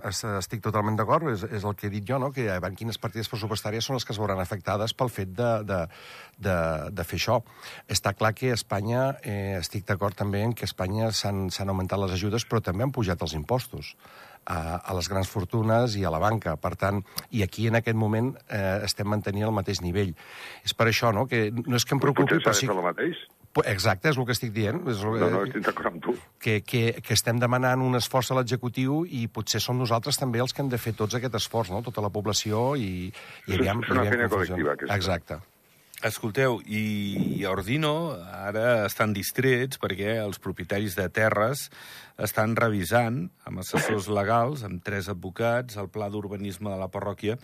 es, 0.09 0.23
estic 0.25 0.63
totalment 0.65 0.97
d'acord, 0.97 1.29
és, 1.33 1.45
és 1.45 1.65
el 1.65 1.77
que 1.77 1.89
he 1.89 1.93
dit 1.93 2.07
jo, 2.09 2.19
no? 2.23 2.33
que 2.33 2.49
a 2.51 2.59
veure 2.61 2.79
quines 2.79 3.01
partides 3.01 3.31
pressupostàries 3.33 3.85
són 3.85 3.99
les 3.99 4.07
que 4.09 4.15
es 4.15 4.21
veuran 4.21 4.41
afectades 4.41 4.95
pel 4.97 5.13
fet 5.13 5.33
de, 5.37 5.51
de, 5.69 5.81
de, 6.39 6.57
de 6.93 7.07
fer 7.09 7.21
això. 7.21 7.39
Està 7.93 8.15
clar 8.17 8.33
que 8.39 8.53
a 8.53 8.59
Espanya, 8.59 9.07
eh, 9.23 9.59
estic 9.61 9.87
d'acord 9.89 10.17
també 10.19 10.43
en 10.47 10.57
que 10.57 10.67
a 10.67 10.71
Espanya 10.71 11.13
s'han 11.17 11.49
augmentat 11.49 12.01
les 12.01 12.17
ajudes, 12.19 12.49
però 12.49 12.63
també 12.65 12.87
han 12.87 12.95
pujat 12.95 13.23
els 13.23 13.37
impostos 13.39 13.95
a, 14.45 14.81
a 14.81 14.95
les 14.97 15.09
grans 15.09 15.29
fortunes 15.29 15.97
i 15.97 16.05
a 16.05 16.11
la 16.13 16.21
banca. 16.23 16.57
Per 16.61 16.75
tant, 16.79 17.03
i 17.31 17.45
aquí 17.45 17.69
en 17.69 17.79
aquest 17.79 17.99
moment 17.99 18.33
eh, 18.49 18.83
estem 18.89 19.09
mantenint 19.09 19.49
el 19.49 19.55
mateix 19.55 19.83
nivell. 19.85 20.15
És 20.67 20.75
per 20.75 20.89
això, 20.91 21.13
no?, 21.15 21.27
que 21.31 21.51
no 21.53 21.79
és 21.79 21.87
que 21.87 21.97
em 21.97 22.03
preocupi... 22.03 22.39
Potser 22.39 22.43
s'ha 22.49 22.59
de 22.61 22.73
fer 22.73 22.77
el 22.77 22.85
mateix? 22.89 23.23
Exacte, 23.69 24.09
és 24.09 24.17
el 24.17 24.25
que 24.25 24.33
estic 24.33 24.53
dient. 24.55 24.81
És 24.89 25.03
el, 25.05 25.19
no, 25.21 25.29
no, 25.35 25.43
estic 25.45 25.67
d'acord 25.67 25.91
amb 25.91 26.03
tu. 26.05 26.17
Que, 26.43 26.61
que, 26.65 26.83
que 27.05 27.15
estem 27.17 27.41
demanant 27.43 27.85
un 27.85 27.99
esforç 27.99 28.33
a 28.33 28.39
l'executiu 28.39 29.03
i 29.05 29.27
potser 29.29 29.61
som 29.61 29.77
nosaltres 29.79 30.19
també 30.21 30.41
els 30.41 30.57
que 30.57 30.65
hem 30.65 30.73
de 30.73 30.81
fer 30.81 30.95
tots 30.97 31.19
aquest 31.19 31.37
esforç, 31.37 31.73
no? 31.75 31.83
tota 31.85 32.05
la 32.05 32.13
població 32.15 32.73
i, 32.81 33.11
i 33.47 33.59
aviam... 33.59 33.85
És 33.85 33.93
una 33.93 34.07
feina 34.09 34.31
col·lectiva, 34.33 34.77
aquesta. 34.79 34.97
Exacte. 34.97 35.43
Escolteu, 36.03 36.57
i, 36.67 36.83
i 37.39 37.45
Ordino 37.47 38.17
ara 38.35 38.89
estan 38.89 39.13
distrets 39.15 39.79
perquè 39.79 40.17
els 40.25 40.41
propietaris 40.43 40.97
de 40.99 41.07
terres 41.15 41.69
estan 42.19 42.57
revisant 42.59 43.29
amb 43.47 43.63
assessors 43.63 44.09
legals, 44.11 44.65
amb 44.67 44.83
tres 44.83 45.07
advocats, 45.13 45.79
el 45.79 45.93
pla 45.95 46.09
d'urbanisme 46.11 46.73
de 46.73 46.81
la 46.81 46.91
parròquia 46.91 47.37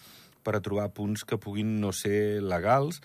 per 0.43 0.57
a 0.57 0.62
trobar 0.65 0.88
punts 0.97 1.23
que 1.29 1.38
puguin 1.38 1.77
no 1.83 1.93
ser 1.95 2.41
legals, 2.43 2.99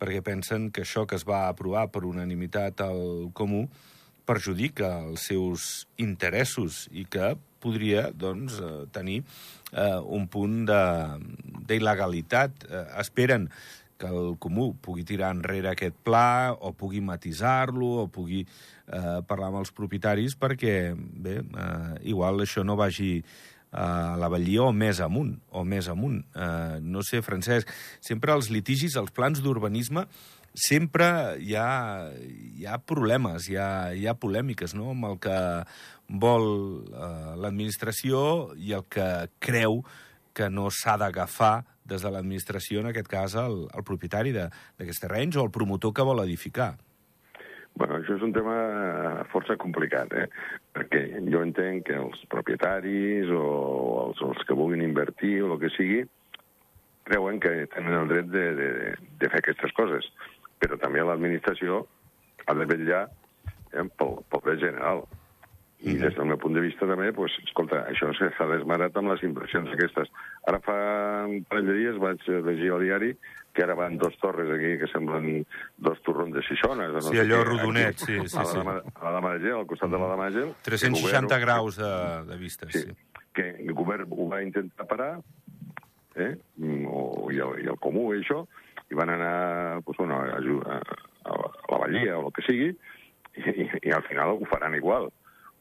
perquè 0.00 0.22
pensen 0.24 0.70
que 0.70 0.84
això 0.84 1.06
que 1.08 1.18
es 1.18 1.26
va 1.28 1.46
aprovar 1.48 1.88
per 1.92 2.04
unanimitat 2.08 2.80
al 2.84 3.30
comú 3.36 3.66
perjudica 4.26 5.06
els 5.06 5.28
seus 5.30 5.86
interessos 6.02 6.86
i 6.90 7.06
que 7.08 7.36
podria 7.62 8.10
doncs, 8.12 8.58
eh, 8.60 8.84
tenir 8.92 9.22
eh, 9.72 9.98
un 10.02 10.26
punt 10.30 10.66
d'il·legalitat. 10.66 12.66
Eh, 12.68 12.84
esperen 13.02 13.48
que 13.96 14.06
el 14.06 14.36
comú 14.38 14.74
pugui 14.84 15.06
tirar 15.08 15.32
enrere 15.32 15.70
aquest 15.72 15.96
pla 16.04 16.52
o 16.52 16.72
pugui 16.76 17.00
matisar-lo 17.00 17.88
o 18.02 18.06
pugui 18.12 18.42
eh, 18.44 19.20
parlar 19.26 19.50
amb 19.50 19.62
els 19.62 19.72
propietaris 19.76 20.36
perquè, 20.38 20.92
bé, 20.94 21.40
eh, 21.40 21.92
igual 22.12 22.44
això 22.44 22.64
no 22.64 22.76
vagi 22.76 23.22
a 23.76 24.16
la 24.16 24.30
Vallia 24.32 24.64
o 24.64 24.72
més 24.72 25.02
amunt, 25.04 25.34
o 25.52 25.64
més 25.68 25.90
amunt. 25.92 26.22
Uh, 26.32 26.78
no 26.80 27.04
sé, 27.04 27.20
Francesc, 27.24 27.70
sempre 28.04 28.34
els 28.34 28.48
litigis, 28.52 28.96
els 28.96 29.12
plans 29.14 29.42
d'urbanisme, 29.44 30.06
sempre 30.56 31.36
hi 31.44 31.52
ha, 31.60 32.08
hi 32.16 32.64
ha 32.64 32.80
problemes, 32.80 33.50
hi 33.50 33.58
ha, 33.60 33.92
hi 33.92 34.06
ha 34.08 34.16
polèmiques 34.16 34.72
no? 34.74 34.94
amb 34.94 35.10
el 35.10 35.20
que 35.20 35.38
vol 36.08 36.48
uh, 36.88 37.36
l'administració 37.36 38.20
i 38.56 38.72
el 38.76 38.86
que 38.88 39.28
creu 39.42 39.82
que 40.36 40.48
no 40.52 40.70
s'ha 40.72 40.96
d'agafar 41.00 41.64
des 41.86 42.02
de 42.02 42.10
l'administració, 42.10 42.80
en 42.80 42.90
aquest 42.90 43.08
cas 43.08 43.36
el, 43.40 43.62
el 43.72 43.84
propietari 43.86 44.34
d'aquests 44.36 45.04
terrenys 45.04 45.36
o 45.36 45.44
el 45.46 45.52
promotor 45.54 45.94
que 45.96 46.04
vol 46.04 46.24
edificar. 46.24 46.74
Bueno, 47.76 47.98
això 47.98 48.14
és 48.16 48.22
un 48.24 48.32
tema 48.32 48.54
força 49.28 49.58
complicat, 49.60 50.12
eh? 50.16 50.26
perquè 50.72 51.02
jo 51.28 51.42
entenc 51.44 51.84
que 51.90 51.98
els 52.00 52.22
propietaris 52.32 53.28
o 53.36 53.42
els, 54.06 54.22
els 54.24 54.46
que 54.48 54.56
vulguin 54.56 54.84
invertir 54.86 55.42
o 55.44 55.52
el 55.52 55.60
que 55.60 55.72
sigui 55.74 56.00
creuen 57.06 57.38
que 57.42 57.52
tenen 57.74 57.98
el 58.00 58.08
dret 58.10 58.32
de, 58.32 58.46
de, 58.56 58.70
de 59.20 59.30
fer 59.30 59.42
aquestes 59.42 59.76
coses, 59.76 60.08
però 60.58 60.78
també 60.80 61.04
l'administració 61.04 61.84
ha 62.46 62.56
de 62.56 62.66
vetllar 62.72 63.04
eh, 63.06 63.84
pel, 64.00 64.16
pel 64.32 64.44
bé 64.48 64.56
general. 64.64 65.04
I 65.84 65.92
des 66.00 66.14
del 66.16 66.24
meu 66.24 66.38
punt 66.40 66.54
de 66.56 66.62
vista 66.64 66.86
també, 66.88 67.10
pues, 67.12 67.34
escolta, 67.44 67.82
això 67.90 68.08
s'ha 68.16 68.46
desmarat 68.48 68.96
amb 68.96 69.12
les 69.12 69.22
inversions 69.26 69.68
aquestes. 69.74 70.08
Ara 70.48 70.60
fa 70.64 70.76
un 71.28 71.42
parell 71.48 71.68
de 71.68 71.74
dies 71.76 71.98
vaig 72.00 72.22
llegir 72.24 72.70
al 72.72 72.84
diari 72.86 73.10
que 73.56 73.64
ara 73.64 73.74
van 73.74 73.96
dos 73.96 74.16
torres 74.20 74.50
aquí 74.52 74.76
que 74.80 74.88
semblen 74.92 75.46
dos 75.76 76.00
torrons 76.04 76.34
de 76.34 76.42
Xixones. 76.44 76.92
No 76.92 77.00
sí, 77.00 77.18
allò 77.20 77.42
rodonet, 77.44 77.96
sí, 78.04 78.18
sí. 78.28 78.36
A 78.36 78.44
la, 78.44 78.52
sí. 78.52 78.92
a 78.94 79.04
la 79.04 79.12
Damasgel, 79.16 79.54
al 79.56 79.66
costat 79.68 79.92
de 79.92 80.00
la 80.00 80.10
Damasgel. 80.12 80.52
360 80.68 81.00
govern, 81.00 81.42
graus 81.44 81.80
de, 81.80 81.92
de 82.28 82.36
vista, 82.40 82.68
sí. 82.70 82.84
sí. 82.84 83.24
Que 83.36 83.48
el 83.64 83.72
govern 83.76 84.12
ho 84.12 84.28
va 84.28 84.42
intentar 84.44 84.86
parar, 84.88 85.10
eh? 86.16 86.32
o, 86.88 87.28
i, 87.32 87.40
el, 87.40 87.64
i 87.64 87.70
el 87.72 87.80
comú 87.80 88.10
i 88.12 88.20
això, 88.20 88.44
i 88.92 88.96
van 88.96 89.12
anar 89.16 89.80
pues, 89.84 89.98
bueno, 89.98 90.20
a, 90.20 90.36
a, 90.36 90.80
a, 91.24 91.38
la 91.72 91.80
Vallia 91.84 92.18
o 92.20 92.28
el 92.28 92.36
que 92.36 92.44
sigui, 92.46 92.70
i, 93.36 93.48
i, 93.50 93.70
i 93.88 93.92
al 93.96 94.04
final 94.08 94.36
ho 94.36 94.50
faran 94.52 94.76
igual. 94.76 95.10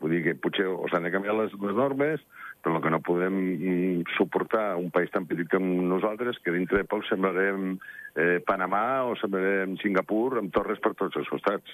Vull 0.05 0.13
dir 0.13 0.21
que 0.21 0.35
potser 0.37 0.67
o 0.69 0.85
s'han 0.91 1.07
de 1.07 1.09
canviar 1.09 1.33
les, 1.33 1.53
les 1.57 1.73
normes, 1.73 2.21
però 2.61 2.75
el 2.77 2.83
que 2.83 2.91
no 2.93 2.99
podem 3.01 3.35
mm, 3.41 4.03
suportar 4.13 4.75
un 4.77 4.91
país 4.93 5.09
tan 5.09 5.25
petit 5.25 5.49
com 5.49 5.65
nosaltres, 5.89 6.37
que 6.45 6.53
dintre 6.53 6.83
de 6.83 6.85
poc 6.89 7.07
semblarem 7.09 7.71
eh, 8.13 8.37
Panamà 8.45 8.85
o 9.09 9.15
semblarem 9.17 9.73
Singapur 9.81 10.37
amb 10.37 10.53
torres 10.53 10.77
per 10.83 10.93
tots 10.99 11.17
els 11.17 11.31
costats. 11.33 11.73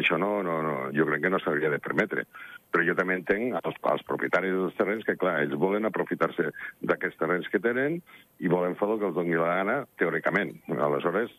Això 0.00 0.16
no, 0.20 0.30
no, 0.44 0.58
no, 0.64 0.74
jo 0.96 1.04
crec 1.08 1.22
que 1.24 1.32
no 1.32 1.40
s'hauria 1.40 1.68
de 1.72 1.80
permetre. 1.84 2.24
Però 2.72 2.84
jo 2.84 2.96
també 2.96 3.18
entenc 3.20 3.58
als, 3.60 3.76
als 3.92 4.04
propietaris 4.08 4.56
dels 4.56 4.80
terrenys 4.80 5.04
que, 5.04 5.16
clar, 5.20 5.38
ells 5.44 5.60
volen 5.60 5.88
aprofitar-se 5.88 6.48
d'aquests 6.80 7.20
terrenys 7.20 7.52
que 7.52 7.60
tenen 7.64 8.00
i 8.40 8.52
volen 8.52 8.76
fer 8.80 8.88
el 8.88 9.00
que 9.00 9.08
els 9.10 9.20
doni 9.20 9.36
la 9.36 9.52
gana, 9.60 9.82
teòricament. 10.00 10.56
Aleshores, 10.72 11.32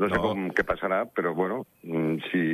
no 0.00 0.08
sé 0.10 0.18
no. 0.18 0.24
com 0.24 0.48
què 0.56 0.66
passarà, 0.68 1.04
però, 1.16 1.32
bueno, 1.36 1.62
mm, 1.84 2.16
si, 2.28 2.44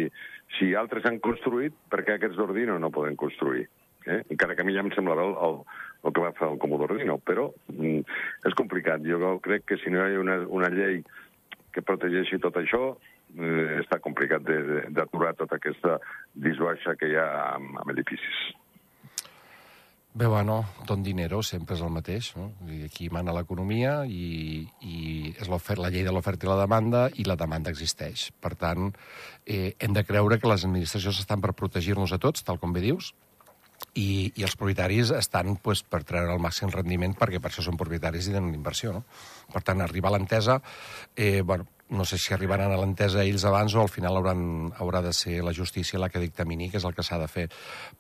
si 0.59 0.73
altres 0.79 1.07
han 1.07 1.21
construït, 1.23 1.77
per 1.93 2.03
què 2.07 2.17
aquests 2.17 2.39
d'Ordino 2.39 2.79
no 2.79 2.93
poden 2.95 3.17
construir? 3.21 3.69
Eh? 4.07 4.23
Encara 4.33 4.57
que 4.57 4.65
a 4.65 4.67
mi 4.67 4.75
ja 4.75 4.85
em 4.85 4.91
sembla 4.95 5.17
bé 5.19 5.27
el, 5.29 5.37
el, 5.47 5.59
el 6.05 6.15
que 6.17 6.25
va 6.25 6.33
fer 6.39 6.49
el 6.49 6.59
Comú 6.63 6.79
d'Ordino, 6.81 7.19
però 7.23 7.51
mm, 7.75 8.01
és 8.49 8.57
complicat. 8.59 9.05
Jo 9.07 9.37
crec 9.45 9.67
que 9.69 9.81
si 9.83 9.93
no 9.93 10.03
hi 10.03 10.17
ha 10.17 10.23
una, 10.23 10.41
una 10.49 10.71
llei 10.73 11.03
que 11.75 11.85
protegeixi 11.87 12.41
tot 12.43 12.57
això, 12.59 12.95
eh, 13.39 13.81
està 13.83 14.01
complicat 14.03 14.47
d'aturar 14.97 15.37
tota 15.39 15.61
aquesta 15.61 15.99
disbaixa 16.35 16.97
que 16.99 17.13
hi 17.13 17.19
ha 17.21 17.29
amb, 17.55 17.77
amb 17.83 17.95
edificis. 17.95 18.41
Bé, 20.13 20.27
bueno, 20.27 20.65
don 20.89 21.05
dinero 21.07 21.39
sempre 21.47 21.77
és 21.77 21.83
el 21.87 21.93
mateix. 21.95 22.33
No? 22.35 22.49
Aquí 22.83 23.07
mana 23.15 23.35
l'economia 23.37 24.01
i, 24.11 24.67
i 24.83 25.31
és 25.39 25.47
la 25.47 25.91
llei 25.91 26.03
de 26.03 26.11
l'oferta 26.11 26.49
i 26.49 26.51
la 26.51 26.59
demanda 26.59 27.05
i 27.15 27.27
la 27.29 27.39
demanda 27.39 27.71
existeix. 27.71 28.31
Per 28.43 28.57
tant, 28.59 28.91
eh, 29.47 29.77
hem 29.79 29.95
de 29.95 30.03
creure 30.05 30.41
que 30.43 30.51
les 30.51 30.67
administracions 30.67 31.23
estan 31.23 31.41
per 31.41 31.55
protegir-nos 31.55 32.11
a 32.11 32.19
tots, 32.19 32.43
tal 32.43 32.59
com 32.59 32.75
bé 32.75 32.83
dius, 32.83 33.13
i, 33.95 34.33
i 34.35 34.43
els 34.43 34.59
propietaris 34.59 35.15
estan 35.15 35.55
pues, 35.63 35.85
per 35.87 36.03
treure 36.03 36.35
el 36.35 36.43
màxim 36.43 36.75
rendiment 36.75 37.15
perquè 37.15 37.39
per 37.39 37.53
això 37.53 37.63
són 37.63 37.79
propietaris 37.79 38.27
i 38.27 38.35
tenen 38.35 38.55
inversió. 38.55 38.93
No? 38.99 39.05
Per 39.55 39.63
tant, 39.63 39.79
arribar 39.81 40.11
a 40.11 40.17
l'entesa, 40.19 40.59
eh, 41.15 41.43
bueno, 41.47 41.71
no 41.91 42.05
sé 42.05 42.19
si 42.19 42.33
arribaran 42.33 42.71
a 42.73 42.79
l'entesa 42.79 43.25
ells 43.27 43.45
abans 43.45 43.75
o 43.75 43.83
al 43.83 43.91
final 43.91 44.17
hauran, 44.17 44.71
haurà 44.79 45.03
de 45.03 45.13
ser 45.13 45.41
la 45.43 45.53
justícia 45.53 45.99
la 45.99 46.09
que 46.09 46.23
dictamini, 46.23 46.71
que 46.71 46.79
és 46.79 46.87
el 46.87 46.95
que 46.95 47.03
s'ha 47.03 47.19
de 47.19 47.27
fer. 47.29 47.49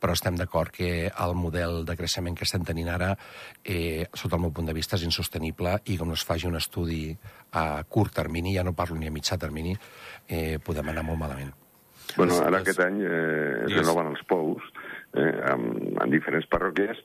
Però 0.00 0.14
estem 0.14 0.38
d'acord 0.38 0.70
que 0.72 1.10
el 1.10 1.34
model 1.34 1.82
de 1.88 1.96
creixement 1.98 2.38
que 2.38 2.46
estem 2.46 2.64
tenint 2.66 2.90
ara, 2.94 3.10
eh, 3.64 4.06
sota 4.14 4.38
el 4.38 4.46
meu 4.46 4.54
punt 4.54 4.70
de 4.70 4.76
vista, 4.76 4.96
és 4.96 5.06
insostenible 5.08 5.74
i 5.90 5.98
com 5.98 6.08
no 6.08 6.18
es 6.18 6.24
faci 6.24 6.46
un 6.46 6.56
estudi 6.56 7.10
a 7.58 7.82
curt 7.82 8.14
termini, 8.14 8.54
ja 8.54 8.64
no 8.64 8.76
parlo 8.78 8.96
ni 8.96 9.10
a 9.10 9.14
mitjà 9.14 9.38
termini, 9.38 9.74
eh, 10.28 10.58
podem 10.62 10.88
anar 10.88 11.04
molt 11.04 11.18
malament. 11.18 11.52
Bueno, 12.16 12.38
ara 12.46 12.62
aquest 12.62 12.80
any 12.82 13.02
eh, 13.02 13.66
es 13.66 13.74
renoven 13.74 14.14
els 14.14 14.22
pous 14.26 14.62
eh, 15.14 15.34
en, 15.50 15.66
en 15.98 16.10
diferents 16.10 16.46
parròquies 16.50 16.98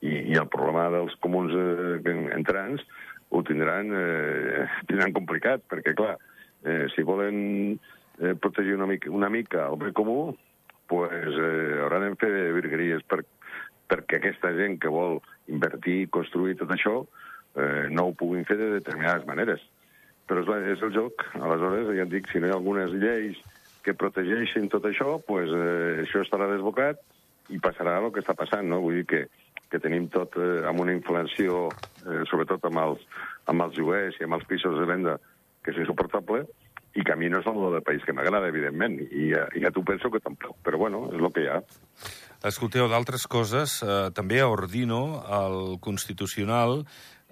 i, 0.00 0.14
i 0.32 0.38
el 0.38 0.48
problema 0.50 0.88
dels 0.94 1.14
comuns 1.22 1.54
eh, 1.54 2.16
entrants 2.34 2.82
ho 3.30 3.42
tindran, 3.44 3.92
eh, 3.92 4.66
tindran 4.88 5.12
complicat, 5.12 5.62
perquè, 5.68 5.94
clar, 5.98 6.16
eh, 6.64 6.86
si 6.94 7.02
volen 7.02 7.78
eh, 8.20 8.34
protegir 8.34 8.74
una 8.74 8.86
mica, 8.86 9.10
una 9.10 9.28
mica 9.28 9.68
el 9.68 9.78
bé 9.78 9.92
comú, 9.92 10.36
pues, 10.86 11.28
eh, 11.28 11.80
hauran 11.82 12.08
de 12.08 12.16
fer 12.16 12.30
virgueries 12.56 13.04
per, 13.04 13.24
perquè 13.88 14.18
aquesta 14.18 14.52
gent 14.56 14.78
que 14.80 14.92
vol 14.92 15.20
invertir, 15.48 16.08
construir 16.10 16.56
tot 16.60 16.72
això, 16.74 17.02
eh, 17.56 17.88
no 17.90 18.08
ho 18.08 18.16
puguin 18.16 18.46
fer 18.48 18.56
de 18.60 18.72
determinades 18.78 19.26
maneres. 19.28 19.62
Però 20.28 20.42
és, 20.44 20.72
és 20.76 20.82
el 20.84 20.92
joc. 20.92 21.24
Aleshores, 21.38 21.88
ja 21.96 22.04
et 22.04 22.12
dic, 22.12 22.28
si 22.32 22.40
no 22.40 22.48
hi 22.48 22.52
ha 22.52 22.58
algunes 22.58 22.92
lleis 22.92 23.38
que 23.84 23.96
protegeixin 23.96 24.68
tot 24.68 24.84
això, 24.88 25.18
pues, 25.24 25.52
eh, 25.52 26.04
això 26.04 26.24
estarà 26.24 26.50
desbocat 26.50 27.00
i 27.48 27.60
passarà 27.64 27.96
el 28.02 28.10
que 28.12 28.20
està 28.20 28.34
passant, 28.36 28.66
no? 28.68 28.82
Vull 28.84 29.00
dir 29.00 29.06
que 29.08 29.22
que 29.70 29.80
tenim 29.82 30.08
tot 30.12 30.36
eh, 30.40 30.64
amb 30.68 30.80
una 30.80 30.94
inflació, 30.96 31.66
eh, 32.04 32.22
sobretot 32.30 32.64
amb 32.68 32.80
els, 32.84 33.02
amb 33.52 33.64
els 33.66 33.76
lloguers 33.76 34.16
i 34.18 34.26
amb 34.26 34.38
els 34.38 34.46
pisos 34.48 34.78
de 34.80 34.86
venda, 34.88 35.18
que 35.68 35.76
és 35.76 35.82
insuportable, 35.84 36.46
i 36.96 37.04
que 37.04 37.12
a 37.12 37.18
mi 37.20 37.28
no 37.28 37.42
és 37.42 37.46
el 37.46 37.58
del 37.74 37.84
país 37.84 38.04
que 38.06 38.14
m'agrada, 38.16 38.48
evidentment, 38.48 38.96
i, 39.04 39.28
i 39.28 39.60
ja 39.62 39.72
t'ho 39.74 39.84
penso 39.86 40.10
que 40.10 40.22
tampoc, 40.24 40.56
però 40.64 40.80
bueno, 40.80 41.04
és 41.12 41.20
el 41.20 41.32
que 41.34 41.44
hi 41.44 41.50
ha. 41.52 41.60
Escolteu, 42.48 42.88
d'altres 42.88 43.26
coses, 43.30 43.82
eh, 43.84 44.08
també 44.16 44.40
a 44.40 44.48
Ordino, 44.48 45.20
el 45.42 45.76
Constitucional 45.84 46.80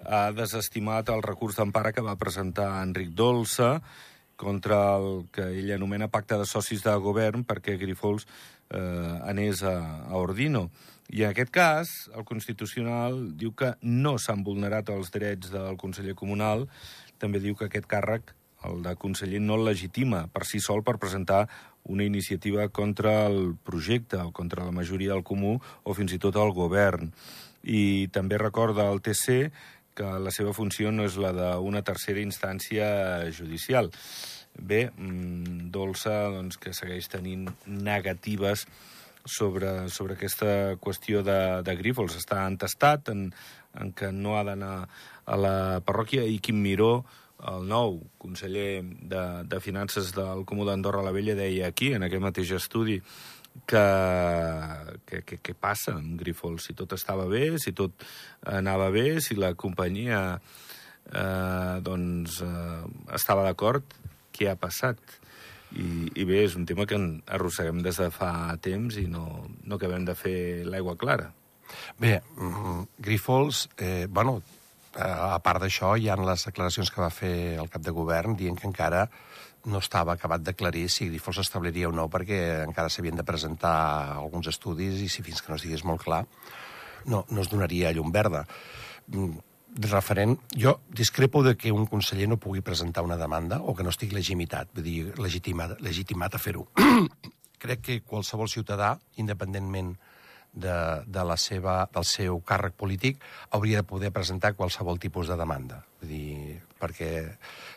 ha 0.05 0.27
desestimat 0.35 1.09
el 1.09 1.23
recurs 1.25 1.57
d'empara 1.57 1.93
que 1.95 2.05
va 2.05 2.19
presentar 2.21 2.69
Enric 2.83 3.15
Dolça 3.17 3.79
contra 4.37 4.77
el 4.99 5.25
que 5.33 5.47
ell 5.57 5.73
anomena 5.73 6.11
pacte 6.13 6.37
de 6.37 6.45
socis 6.45 6.83
de 6.85 6.93
govern 7.01 7.41
perquè 7.47 7.79
Grifols 7.81 8.27
eh, 8.69 9.17
anés 9.25 9.63
a, 9.65 9.79
a 10.05 10.21
Ordino. 10.21 10.67
I 11.07 11.23
en 11.23 11.31
aquest 11.31 11.51
cas, 11.55 11.91
el 12.13 12.27
Constitucional 12.27 13.17
diu 13.39 13.53
que 13.55 13.73
no 13.81 14.17
s'han 14.19 14.43
vulnerat 14.43 14.91
els 14.91 15.09
drets 15.13 15.49
del 15.53 15.79
conseller 15.79 16.17
comunal, 16.19 16.67
també 17.19 17.41
diu 17.43 17.55
que 17.55 17.67
aquest 17.67 17.87
càrrec, 17.89 18.33
el 18.67 18.81
de 18.83 18.95
conseller, 18.97 19.39
no 19.41 19.55
el 19.55 19.67
legitima 19.67 20.25
per 20.33 20.45
si 20.49 20.59
sol 20.63 20.83
per 20.83 20.97
presentar 20.97 21.45
una 21.87 22.03
iniciativa 22.03 22.67
contra 22.69 23.27
el 23.27 23.55
projecte 23.63 24.17
o 24.17 24.31
contra 24.31 24.65
la 24.65 24.73
majoria 24.75 25.13
del 25.13 25.23
comú 25.23 25.57
o 25.83 25.93
fins 25.93 26.13
i 26.13 26.19
tot 26.19 26.35
el 26.35 26.51
govern. 26.55 27.11
I 27.63 28.07
també 28.13 28.39
recorda 28.41 28.89
el 28.91 29.01
TC 29.01 29.51
que 29.97 30.09
la 30.21 30.33
seva 30.33 30.53
funció 30.53 30.91
no 30.91 31.07
és 31.07 31.17
la 31.17 31.31
d'una 31.33 31.81
tercera 31.81 32.21
instància 32.21 32.87
judicial. 33.33 33.89
Bé, 34.57 34.89
mm, 34.89 35.71
Dolça, 35.73 36.29
doncs, 36.33 36.57
que 36.57 36.73
segueix 36.73 37.07
tenint 37.09 37.47
negatives 37.65 38.65
sobre, 39.25 39.89
sobre 39.89 40.15
aquesta 40.15 40.77
qüestió 40.81 41.23
de, 41.23 41.61
de 41.63 41.75
Grífols. 41.77 42.17
Està 42.17 42.45
entestat 42.47 43.09
en, 43.13 43.29
en 43.77 43.93
que 43.93 44.11
no 44.11 44.37
ha 44.37 44.43
d'anar 44.47 44.87
a 45.27 45.37
la 45.39 45.55
parròquia 45.85 46.25
i 46.25 46.39
Quim 46.43 46.59
Miró, 46.63 47.05
el 47.51 47.67
nou 47.69 47.99
conseller 48.17 48.81
de, 48.81 49.23
de 49.45 49.59
Finances 49.61 50.13
del 50.15 50.45
Comú 50.49 50.65
d'Andorra 50.65 51.03
la 51.05 51.13
Vella, 51.13 51.35
deia 51.37 51.67
aquí, 51.69 51.91
en 51.93 52.07
aquest 52.07 52.23
mateix 52.23 52.53
estudi, 52.57 52.97
que, 53.65 53.83
que, 55.05 55.21
que, 55.25 55.37
que 55.41 55.53
passa 55.53 55.95
amb 55.97 56.17
Grífols, 56.19 56.67
si 56.69 56.75
tot 56.77 56.93
estava 56.97 57.27
bé, 57.29 57.57
si 57.61 57.73
tot 57.77 58.05
anava 58.45 58.89
bé, 58.93 59.19
si 59.23 59.37
la 59.37 59.53
companyia 59.57 60.21
eh, 60.37 61.77
doncs, 61.83 62.41
eh, 62.45 62.83
estava 63.17 63.45
d'acord, 63.47 63.97
què 64.33 64.51
ha 64.51 64.59
passat? 64.59 65.01
I, 65.75 66.07
I 66.15 66.27
bé, 66.27 66.43
és 66.45 66.55
un 66.55 66.67
tema 66.69 66.85
que 66.87 66.97
arrosseguem 67.33 67.81
des 67.83 67.97
de 67.99 68.07
fa 68.13 68.31
temps 68.63 68.99
i 69.01 69.07
no, 69.11 69.25
no 69.65 69.79
acabem 69.79 70.05
de 70.07 70.15
fer 70.15 70.37
l'aigua 70.67 70.95
clara. 70.99 71.31
Bé, 71.99 72.21
mm, 72.37 72.85
Grifols, 73.03 73.67
eh, 73.77 74.05
bueno, 74.07 74.39
a 74.97 75.37
part 75.45 75.61
d'això, 75.61 75.95
hi 75.95 76.09
ha 76.09 76.17
les 76.19 76.45
declaracions 76.49 76.91
que 76.91 77.03
va 77.03 77.13
fer 77.13 77.33
el 77.61 77.69
cap 77.69 77.83
de 77.85 77.93
govern 77.93 78.35
dient 78.37 78.57
que 78.57 78.67
encara 78.67 79.07
no 79.67 79.81
estava 79.83 80.13
acabat 80.13 80.43
d'aclarir 80.45 80.87
si 80.89 81.09
Grifols 81.09 81.41
establiria 81.43 81.89
o 81.89 81.91
no, 81.91 82.07
perquè 82.09 82.63
encara 82.63 82.89
s'havien 82.89 83.17
de 83.19 83.25
presentar 83.27 84.15
alguns 84.15 84.47
estudis 84.53 85.01
i 85.03 85.09
si 85.11 85.25
fins 85.25 85.41
que 85.41 85.51
no 85.51 85.59
estigués 85.59 85.83
molt 85.85 86.03
clar 86.05 86.23
no, 87.05 87.25
no 87.29 87.41
es 87.41 87.49
donaria 87.49 87.91
llum 87.95 88.11
verda. 88.11 88.45
Mm, 89.07 89.39
referent, 89.87 90.37
jo 90.55 90.79
discrepo 90.89 91.43
de 91.43 91.55
que 91.57 91.71
un 91.71 91.85
conseller 91.85 92.27
no 92.29 92.39
pugui 92.41 92.61
presentar 92.61 93.03
una 93.05 93.17
demanda 93.17 93.61
o 93.61 93.75
que 93.75 93.83
no 93.83 93.93
estigui 93.93 94.15
legitimitat, 94.15 94.71
vull 94.73 94.85
dir, 94.85 94.99
legitimat, 95.21 95.77
legitimat 95.81 96.35
a 96.35 96.41
fer-ho. 96.41 96.67
Crec 97.61 97.81
que 97.81 98.01
qualsevol 98.05 98.49
ciutadà, 98.49 98.95
independentment 99.17 99.95
de, 100.57 100.77
de 101.05 101.23
la 101.27 101.37
seva, 101.41 101.77
del 101.93 102.07
seu 102.09 102.41
càrrec 102.41 102.75
polític, 102.79 103.21
hauria 103.55 103.83
de 103.83 103.87
poder 103.87 104.11
presentar 104.15 104.55
qualsevol 104.57 104.99
tipus 104.99 105.31
de 105.31 105.37
demanda. 105.39 105.83
Vull 106.01 106.11
dir, 106.11 106.59
perquè 106.81 107.11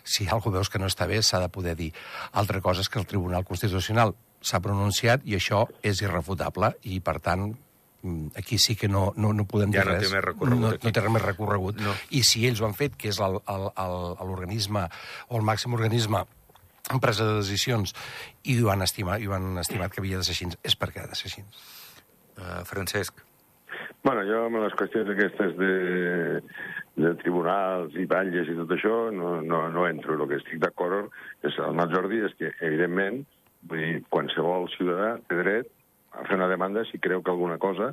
si 0.04 0.28
algú 0.28 0.52
veus 0.54 0.72
que 0.72 0.80
no 0.82 0.90
està 0.90 1.08
bé, 1.10 1.22
s'ha 1.22 1.42
de 1.44 1.52
poder 1.52 1.76
dir. 1.78 1.92
Altra 2.32 2.60
cosa 2.64 2.84
és 2.84 2.92
que 2.92 3.00
el 3.00 3.08
Tribunal 3.10 3.46
Constitucional 3.48 4.16
s'ha 4.40 4.62
pronunciat 4.64 5.26
i 5.28 5.36
això 5.36 5.66
és 5.84 6.00
irrefutable 6.00 6.74
i, 6.88 7.02
per 7.04 7.20
tant, 7.20 7.50
Mm, 8.02 8.28
aquí 8.34 8.56
sí 8.58 8.76
que 8.76 8.88
no, 8.88 9.12
no, 9.16 9.34
no 9.34 9.44
podem 9.44 9.72
ja 9.74 9.82
dir 9.82 9.90
no 9.90 9.92
res. 9.92 10.08
Té 10.08 10.14
més 10.14 10.24
recorregut 10.24 10.60
no, 10.60 10.68
aquí. 10.72 10.86
no 10.86 10.92
té 10.96 11.12
més 11.12 11.24
recorregut. 11.24 11.80
No. 11.84 11.94
I 12.16 12.22
si 12.24 12.46
ells 12.48 12.62
ho 12.62 12.68
han 12.68 12.76
fet, 12.76 12.96
que 12.96 13.10
és 13.12 13.18
l'organisme 13.20 14.86
o 15.28 15.40
el 15.40 15.44
màxim 15.44 15.76
organisme 15.76 16.24
en 16.90 17.02
presa 17.02 17.26
de 17.28 17.36
decisions 17.42 17.92
i 18.48 18.56
ho 18.62 18.70
han 18.72 18.82
estimat, 18.86 19.20
i 19.20 19.28
ho 19.28 19.36
han 19.36 19.52
estimat 19.60 19.92
que 19.92 20.00
havia 20.00 20.22
de 20.22 20.26
ser 20.26 20.32
així, 20.32 20.48
és 20.64 20.78
perquè 20.80 21.04
ha 21.04 21.10
de 21.10 21.18
ser 21.18 21.28
així. 21.28 21.44
Uh, 22.40 22.62
Francesc. 22.64 23.20
Bueno, 24.02 24.22
jo 24.24 24.46
amb 24.46 24.62
les 24.62 24.72
qüestions 24.78 25.10
aquestes 25.12 25.52
de, 25.58 25.72
de 26.96 27.10
tribunals 27.20 27.92
i 28.00 28.06
batlles 28.08 28.48
i 28.48 28.56
tot 28.62 28.72
això 28.72 28.94
no, 29.12 29.34
no, 29.44 29.66
no 29.72 29.84
entro. 29.88 30.16
El 30.16 30.30
que 30.30 30.38
estic 30.40 30.62
d'acord 30.62 31.12
és 31.44 31.58
el 31.60 31.76
mal 31.76 31.92
Jordi 31.92 32.22
és 32.24 32.32
que, 32.38 32.54
evidentment, 32.64 33.20
vull 33.68 33.82
dir, 33.84 34.00
qualsevol 34.08 34.70
ciutadà 34.72 35.18
té 35.28 35.36
dret 35.42 35.68
a 36.16 36.24
fer 36.24 36.38
una 36.40 36.48
demanda 36.48 36.86
si 36.88 36.98
creu 36.98 37.20
que 37.22 37.32
alguna 37.34 37.58
cosa 37.60 37.92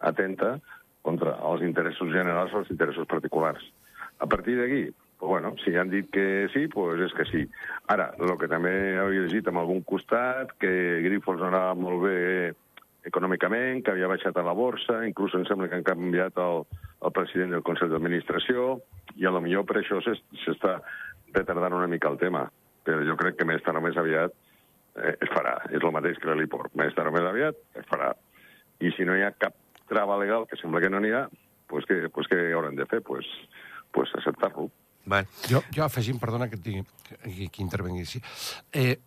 atenta 0.00 0.56
contra 1.04 1.36
els 1.50 1.62
interessos 1.66 2.10
generals 2.14 2.54
o 2.54 2.62
els 2.62 2.72
interessos 2.72 3.06
particulars. 3.10 3.62
A 4.24 4.26
partir 4.26 4.56
d'aquí, 4.56 4.86
bueno, 5.20 5.52
si 5.62 5.76
han 5.76 5.90
dit 5.90 6.08
que 6.10 6.48
sí, 6.54 6.66
pues 6.72 7.00
és 7.04 7.12
que 7.14 7.28
sí. 7.28 7.44
Ara, 7.92 8.08
el 8.18 8.34
que 8.40 8.48
també 8.50 8.72
havia 8.98 9.26
llegit 9.26 9.52
amb 9.52 9.60
algun 9.62 9.84
costat, 9.86 10.56
que 10.58 10.72
Grifols 11.04 11.44
anava 11.44 11.76
molt 11.78 12.06
bé 12.08 12.18
econòmicament, 13.08 13.82
que 13.84 13.92
havia 13.92 14.10
baixat 14.10 14.36
a 14.38 14.44
la 14.46 14.54
borsa, 14.56 15.00
inclús 15.06 15.34
em 15.34 15.46
sembla 15.48 15.68
que 15.68 15.78
han 15.78 15.86
canviat 15.86 16.38
el, 16.42 16.64
el 17.02 17.14
president 17.14 17.54
del 17.56 17.64
Consell 17.66 17.90
d'Administració, 17.92 18.76
i 19.18 19.26
a 19.26 19.32
lo 19.34 19.42
millor 19.44 19.66
per 19.68 19.80
això 19.80 20.00
s'està 20.04 20.78
retardant 21.34 21.78
una 21.78 21.90
mica 21.90 22.10
el 22.12 22.20
tema. 22.20 22.46
Però 22.82 23.02
jo 23.06 23.16
crec 23.18 23.38
que 23.38 23.46
més 23.48 23.62
tard 23.62 23.78
o 23.78 23.84
més 23.84 23.98
aviat 23.98 24.34
eh, 24.98 25.14
es 25.14 25.30
farà. 25.30 25.58
És 25.70 25.82
el 25.82 25.94
mateix 25.94 26.18
que 26.18 26.30
l'heliport. 26.30 26.74
Més 26.78 26.94
tard 26.96 27.10
o 27.10 27.14
més 27.14 27.26
aviat 27.26 27.58
es 27.78 27.88
farà. 27.90 28.12
I 28.82 28.90
si 28.96 29.06
no 29.06 29.16
hi 29.16 29.22
ha 29.26 29.34
cap 29.38 29.54
trava 29.90 30.18
legal, 30.18 30.46
que 30.48 30.58
sembla 30.58 30.80
que 30.82 30.90
no 30.90 31.00
n'hi 31.02 31.12
ha, 31.14 31.26
pues 31.70 31.86
que, 31.86 32.08
pues 32.10 32.28
que 32.30 32.38
haurem 32.52 32.76
de 32.78 32.86
fer? 32.86 33.02
Pues, 33.02 33.26
pues 33.92 34.10
acceptar-lo. 34.18 34.70
Bé, 35.04 35.24
Jo, 35.50 35.62
jo 35.74 35.82
afegim, 35.84 36.18
perdona 36.22 36.46
que, 36.48 36.58
et 36.60 36.62
digui, 36.62 36.84
que, 37.08 37.48
que 37.50 37.62
intervengui 37.64 38.04
així, 38.06 38.20
eh, 38.72 39.00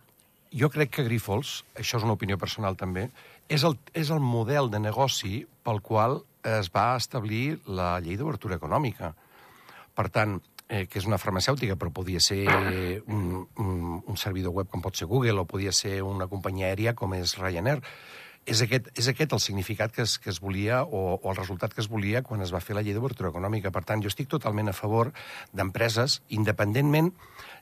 jo 0.56 0.70
crec 0.72 0.94
que 0.96 1.04
Grifols, 1.04 1.64
això 1.76 2.00
és 2.00 2.08
una 2.08 2.16
opinió 2.16 2.40
personal 2.40 2.78
també, 2.80 3.10
és 3.52 3.66
el, 3.68 3.76
és 3.94 4.10
el 4.14 4.24
model 4.24 4.72
de 4.72 4.80
negoci 4.80 5.44
pel 5.66 5.82
qual 5.84 6.22
es 6.46 6.70
va 6.74 6.94
establir 6.96 7.60
la 7.68 7.96
llei 8.00 8.18
d'obertura 8.18 8.58
econòmica. 8.60 9.12
Per 9.96 10.08
tant, 10.14 10.38
eh, 10.70 10.86
que 10.88 11.00
és 11.00 11.08
una 11.10 11.20
farmacèutica, 11.22 11.78
però 11.80 11.92
podia 11.94 12.22
ser 12.24 12.46
un, 13.08 13.46
un, 13.62 14.04
un 14.06 14.18
servidor 14.22 14.54
web 14.56 14.70
com 14.72 14.84
pot 14.86 14.96
ser 14.98 15.10
Google 15.12 15.42
o 15.42 15.50
podia 15.50 15.74
ser 15.76 16.02
una 16.04 16.30
companyia 16.32 16.72
aèria 16.72 16.96
com 16.96 17.18
és 17.18 17.38
Ryanair. 17.40 17.82
És 18.46 18.60
aquest, 18.62 18.92
és 18.94 19.08
aquest 19.10 19.32
el 19.34 19.42
significat 19.42 19.94
que 19.94 20.04
es, 20.06 20.20
que 20.22 20.30
es 20.30 20.38
volia 20.40 20.84
o, 20.84 21.18
o 21.18 21.32
el 21.32 21.38
resultat 21.38 21.74
que 21.74 21.82
es 21.82 21.90
volia 21.90 22.22
quan 22.22 22.46
es 22.46 22.54
va 22.54 22.62
fer 22.62 22.76
la 22.78 22.84
llei 22.86 22.94
d'obertura 22.94 23.32
econòmica. 23.34 23.72
Per 23.74 23.82
tant, 23.82 24.04
jo 24.06 24.12
estic 24.12 24.30
totalment 24.30 24.70
a 24.70 24.76
favor 24.78 25.10
d'empreses, 25.52 26.20
independentment 26.30 27.10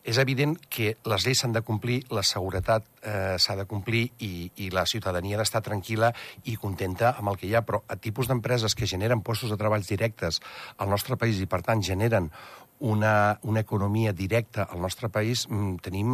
és 0.04 0.20
evident 0.20 0.58
que 0.70 0.94
les 1.08 1.26
lleis 1.26 1.40
s'han 1.40 1.54
de 1.56 1.64
complir, 1.64 2.02
la 2.12 2.24
seguretat 2.28 2.86
eh, 3.02 3.36
s'ha 3.40 3.56
de 3.56 3.66
complir 3.70 4.04
i, 4.20 4.50
i 4.60 4.70
la 4.76 4.86
ciutadania 4.90 5.38
ha 5.38 5.42
d'estar 5.42 5.64
tranquil·la 5.64 6.12
i 6.52 6.58
contenta 6.60 7.14
amb 7.18 7.32
el 7.32 7.40
que 7.40 7.48
hi 7.48 7.56
ha, 7.56 7.64
però 7.64 7.82
a 7.88 7.96
tipus 7.96 8.28
d'empreses 8.28 8.76
que 8.76 8.90
generen 8.90 9.24
postos 9.24 9.54
de 9.54 9.60
treballs 9.60 9.88
directes 9.88 10.42
al 10.78 10.92
nostre 10.92 11.18
país 11.18 11.40
i, 11.40 11.48
per 11.48 11.64
tant, 11.64 11.82
generen 11.84 12.30
una, 12.84 13.40
una 13.44 13.62
economia 13.64 14.12
directa 14.12 14.68
al 14.70 14.82
nostre 14.82 15.08
país, 15.08 15.48
mm, 15.48 15.80
tenim, 15.86 16.10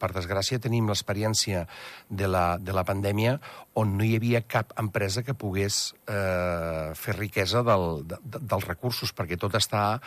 per 0.00 0.14
desgràcia, 0.16 0.58
tenim 0.58 0.88
l'experiència 0.88 1.66
de, 2.08 2.28
la, 2.30 2.56
de 2.56 2.72
la 2.72 2.86
pandèmia 2.88 3.36
on 3.76 3.96
no 3.98 4.04
hi 4.06 4.14
havia 4.16 4.40
cap 4.48 4.72
empresa 4.80 5.22
que 5.24 5.34
pogués 5.36 5.78
eh, 6.08 6.92
fer 6.96 7.14
riquesa 7.18 7.60
del, 7.66 8.06
de, 8.08 8.18
de, 8.24 8.40
dels 8.40 8.64
recursos, 8.64 9.12
perquè 9.12 9.36
tot 9.40 9.54
està 9.58 9.98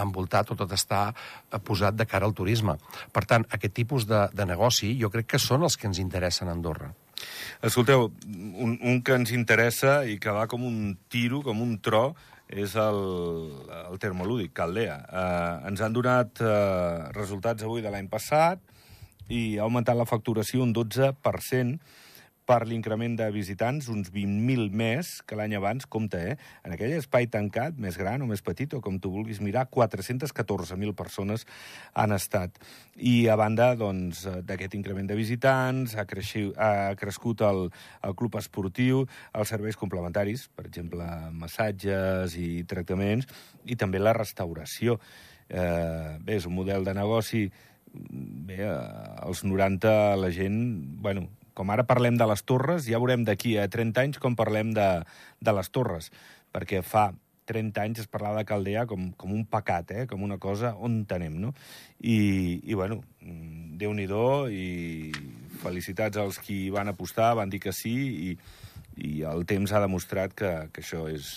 envoltat 0.00 0.54
o 0.54 0.56
tot 0.56 0.72
està 0.72 1.02
eh, 1.12 1.60
posat 1.60 1.98
de 1.98 2.06
cara 2.08 2.28
al 2.28 2.36
turisme. 2.36 2.78
Per 3.12 3.24
tant, 3.28 3.44
aquest 3.52 3.76
tipus 3.76 4.08
de, 4.08 4.24
de 4.32 4.48
negoci 4.48 4.94
jo 5.00 5.12
crec 5.12 5.34
que 5.34 5.42
són 5.42 5.68
els 5.68 5.76
que 5.76 5.90
ens 5.90 6.00
interessen 6.00 6.48
a 6.48 6.56
Andorra. 6.56 6.88
Escolteu, 7.68 8.08
un, 8.08 8.78
un 8.80 9.00
que 9.04 9.18
ens 9.18 9.34
interessa 9.36 10.00
i 10.08 10.16
que 10.22 10.32
va 10.32 10.48
com 10.48 10.64
un 10.64 10.96
tiro, 11.12 11.42
com 11.44 11.60
un 11.60 11.76
tro, 11.84 12.14
és 12.48 12.72
el, 12.80 12.98
el 13.90 14.00
termolúdic, 14.00 14.54
Caldea. 14.56 14.98
Eh, 15.04 15.68
ens 15.68 15.84
han 15.84 15.92
donat 15.92 16.40
eh, 16.40 17.08
resultats 17.12 17.66
avui 17.66 17.84
de 17.84 17.92
l'any 17.92 18.08
passat 18.08 18.62
i 19.28 19.58
ha 19.58 19.66
augmentat 19.66 19.98
la 19.98 20.08
facturació 20.08 20.64
un 20.64 20.72
12% 20.72 22.06
per 22.48 22.62
l'increment 22.64 23.12
de 23.18 23.26
visitants, 23.28 23.90
uns 23.92 24.08
20.000 24.08 24.70
més 24.72 25.10
que 25.28 25.36
l'any 25.36 25.52
abans, 25.58 25.84
compte, 25.84 26.16
eh? 26.30 26.36
En 26.64 26.72
aquell 26.72 26.94
espai 26.96 27.28
tancat, 27.28 27.76
més 27.76 27.98
gran 28.00 28.24
o 28.24 28.28
més 28.30 28.40
petit, 28.44 28.72
o 28.72 28.80
com 28.84 28.96
tu 28.96 29.10
vulguis 29.12 29.42
mirar, 29.44 29.66
414.000 29.68 30.96
persones 30.96 31.44
han 31.92 32.16
estat. 32.16 32.56
I 32.96 33.28
a 33.28 33.36
banda, 33.36 33.74
doncs, 33.76 34.24
d'aquest 34.48 34.78
increment 34.80 35.10
de 35.10 35.18
visitants, 35.18 35.92
ha, 36.00 36.06
creixi, 36.08 36.46
ha 36.56 36.96
crescut 36.96 37.44
el, 37.44 37.66
el 38.08 38.16
club 38.16 38.40
esportiu, 38.40 39.04
els 39.36 39.52
serveis 39.52 39.76
complementaris, 39.76 40.48
per 40.56 40.64
exemple, 40.70 41.04
massatges 41.36 42.38
i 42.40 42.64
tractaments, 42.68 43.28
i 43.68 43.76
també 43.76 44.00
la 44.00 44.16
restauració. 44.16 44.96
Eh, 45.48 46.16
bé, 46.24 46.40
és 46.40 46.48
un 46.48 46.56
model 46.56 46.84
de 46.84 46.96
negoci 46.96 47.46
bé, 47.92 48.64
als 48.68 49.44
90 49.44 50.16
la 50.16 50.30
gent, 50.32 50.58
bueno, 51.00 51.28
com 51.58 51.72
ara 51.74 51.86
parlem 51.88 52.18
de 52.18 52.26
les 52.30 52.44
torres, 52.46 52.86
ja 52.86 53.00
veurem 53.02 53.24
d'aquí 53.26 53.56
a 53.58 53.66
30 53.66 54.04
anys 54.04 54.20
com 54.22 54.38
parlem 54.38 54.70
de, 54.76 54.90
de 55.42 55.56
les 55.58 55.72
torres, 55.74 56.12
perquè 56.54 56.84
fa 56.86 57.10
30 57.48 57.80
anys 57.82 58.02
es 58.04 58.10
parlava 58.12 58.42
de 58.42 58.48
Caldea 58.48 58.84
com, 58.86 59.08
com 59.18 59.32
un 59.34 59.44
pecat, 59.48 59.90
eh? 59.96 60.06
com 60.06 60.22
una 60.22 60.36
cosa 60.38 60.74
on 60.84 61.00
tenem, 61.08 61.38
no? 61.40 61.54
I, 61.98 62.18
i 62.68 62.76
bueno, 62.76 63.00
mm, 63.24 63.78
Déu-n'hi-do 63.80 64.24
i 64.50 65.12
felicitats 65.62 66.18
als 66.18 66.40
qui 66.42 66.66
van 66.74 66.90
apostar, 66.90 67.32
van 67.38 67.50
dir 67.50 67.60
que 67.62 67.72
sí 67.74 67.94
i, 68.28 68.32
i 69.06 69.22
el 69.26 69.46
temps 69.48 69.72
ha 69.72 69.82
demostrat 69.84 70.34
que, 70.36 70.50
que 70.74 70.82
això 70.82 71.06
és, 71.10 71.30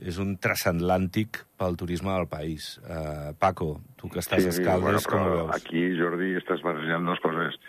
és 0.00 0.18
un 0.22 0.34
transatlàntic 0.40 1.42
pel 1.60 1.76
turisme 1.80 2.12
del 2.14 2.26
país. 2.32 2.72
Uh, 2.80 3.36
Paco, 3.38 3.74
tu 4.00 4.08
que 4.08 4.22
estàs 4.24 4.42
sí, 4.42 4.50
a 4.50 4.56
Escaldes, 4.56 5.04
bueno, 5.04 5.04
com 5.12 5.26
ho 5.26 5.34
veus? 5.36 5.54
Aquí, 5.60 5.84
Jordi, 6.00 6.32
estàs 6.40 6.64
barrejant 6.64 7.08
dues 7.08 7.20
coses. 7.24 7.60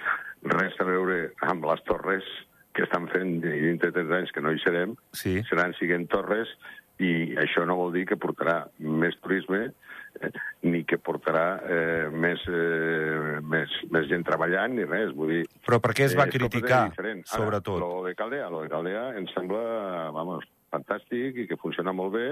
Res 0.42 0.78
a 0.82 0.88
veure 0.88 1.20
amb 1.46 1.66
les 1.70 1.84
torres 1.86 2.28
que 2.74 2.86
estan 2.86 3.08
fent 3.12 3.42
dintre 3.44 3.92
de 3.92 4.06
3 4.06 4.14
anys 4.22 4.32
que 4.32 4.42
no 4.42 4.54
hi 4.54 4.62
serem, 4.64 4.96
sí. 5.18 5.42
seran 5.50 5.76
siguent 5.78 6.08
torres, 6.12 6.54
i 7.02 7.36
això 7.42 7.66
no 7.66 7.78
vol 7.80 7.92
dir 7.96 8.06
que 8.10 8.18
portarà 8.22 8.62
més 8.80 9.16
turisme 9.24 9.62
eh, 9.66 10.32
ni 10.70 10.84
que 10.88 11.00
portarà 11.02 11.46
eh, 11.66 12.08
més, 12.14 12.44
eh, 12.48 13.40
més, 13.42 13.74
més 13.94 14.08
gent 14.12 14.26
treballant 14.28 14.76
ni 14.78 14.86
res. 14.86 15.14
Vull 15.18 15.34
dir, 15.36 15.44
Però 15.66 15.82
per 15.84 15.96
què 15.98 16.08
es 16.08 16.18
va 16.18 16.28
eh, 16.30 16.34
criticar, 16.36 16.84
Ara, 16.94 17.16
sobretot? 17.34 17.82
Lo 17.82 18.06
de 18.06 18.14
Caldea, 18.18 18.50
lo 18.54 18.64
de 18.64 18.72
Caldea 18.72 19.08
em 19.20 19.28
sembla, 19.34 20.12
vamos, 20.16 20.46
fantàstic 20.72 21.42
i 21.44 21.48
que 21.50 21.60
funciona 21.60 21.96
molt 21.96 22.16
bé 22.16 22.28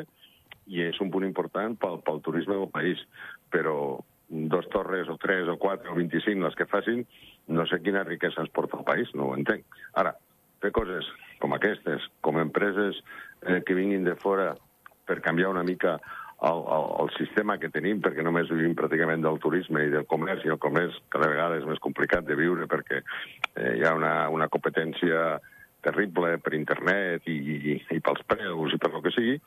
i 0.69 0.83
és 0.85 0.99
un 1.01 1.09
punt 1.11 1.25
important 1.25 1.75
pel, 1.81 1.99
pel 2.05 2.21
turisme 2.25 2.55
del 2.59 2.69
país. 2.71 3.01
Però 3.49 3.75
dos 4.29 4.69
torres 4.69 5.09
o 5.09 5.17
tres 5.17 5.47
o 5.49 5.57
quatre 5.57 5.89
o 5.89 5.95
25, 5.97 6.45
les 6.45 6.55
que 6.55 6.69
facin, 6.69 7.05
no 7.49 7.65
sé 7.65 7.81
quina 7.81 8.05
riquesa 8.05 8.43
ens 8.43 8.53
porta 8.53 8.77
el 8.77 8.85
país, 8.85 9.09
no 9.17 9.29
ho 9.29 9.35
entenc. 9.37 9.65
Ara, 9.97 10.13
fer 10.61 10.71
coses 10.75 11.07
com 11.41 11.55
aquestes, 11.55 12.05
com 12.21 12.39
empreses 12.39 13.01
eh, 13.41 13.61
que 13.65 13.77
vinguin 13.77 14.05
de 14.05 14.15
fora 14.21 14.53
per 15.07 15.21
canviar 15.25 15.49
una 15.49 15.65
mica 15.65 15.97
el, 16.45 16.61
el, 16.71 16.85
el 17.03 17.09
sistema 17.17 17.57
que 17.59 17.71
tenim, 17.73 17.99
perquè 18.03 18.23
només 18.23 18.51
vivim 18.51 18.75
pràcticament 18.77 19.25
del 19.25 19.39
turisme 19.43 19.83
i 19.87 19.91
del 19.91 20.05
comerç, 20.07 20.45
i 20.45 20.53
el 20.53 20.61
comerç 20.61 20.99
cada 21.11 21.27
vegada 21.31 21.57
és 21.59 21.67
més 21.67 21.81
complicat 21.83 22.27
de 22.27 22.37
viure 22.39 22.67
perquè 22.71 23.01
eh, 23.01 23.73
hi 23.79 23.83
ha 23.83 23.95
una, 23.97 24.13
una 24.31 24.47
competència 24.51 25.39
terrible 25.83 26.37
per 26.43 26.55
internet 26.55 27.27
i, 27.31 27.35
i, 27.39 27.75
i 27.95 27.99
pels 28.03 28.23
preus 28.27 28.75
i 28.75 28.79
per 28.79 28.91
lo 28.93 29.01
que 29.01 29.13
sigui, 29.15 29.37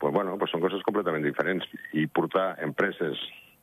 pues, 0.00 0.12
bueno, 0.12 0.36
pues 0.38 0.52
són 0.52 0.62
coses 0.62 0.82
completament 0.86 1.26
diferents. 1.26 1.66
I 1.94 2.06
portar 2.06 2.54
empreses 2.64 3.20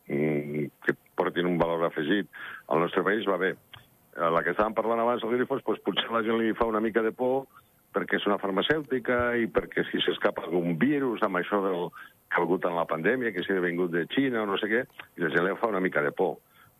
que 0.08 0.96
portin 1.20 1.50
un 1.50 1.58
valor 1.60 1.84
afegit 1.88 2.30
al 2.68 2.84
nostre 2.84 3.04
país 3.04 3.28
va 3.28 3.38
bé. 3.42 3.54
A 4.18 4.32
la 4.34 4.42
que 4.42 4.56
estàvem 4.56 4.74
parlant 4.74 5.04
abans, 5.04 5.24
el 5.24 5.36
Grifos, 5.36 5.62
pues, 5.66 5.82
potser 5.86 6.10
la 6.10 6.24
gent 6.26 6.40
li 6.40 6.56
fa 6.58 6.66
una 6.66 6.82
mica 6.82 7.04
de 7.06 7.14
por 7.14 7.46
perquè 7.94 8.18
és 8.20 8.26
una 8.30 8.38
farmacèutica 8.38 9.36
i 9.40 9.48
perquè 9.50 9.84
si 9.88 10.02
s'escapa 10.04 10.44
algun 10.46 10.76
virus 10.78 11.24
amb 11.26 11.40
això 11.40 11.62
del, 11.64 11.88
hagut 12.36 12.66
en 12.66 12.76
la 12.76 12.86
pandèmia, 12.86 13.32
que 13.32 13.44
si 13.44 13.54
ha 13.54 13.64
vingut 13.64 13.92
de 13.92 14.06
Xina 14.12 14.44
o 14.44 14.50
no 14.50 14.58
sé 14.60 14.70
què, 14.72 14.84
i 15.18 15.24
la 15.24 15.32
gent 15.34 15.48
li 15.48 15.56
fa 15.60 15.72
una 15.72 15.84
mica 15.84 16.04
de 16.04 16.12
por. 16.12 16.38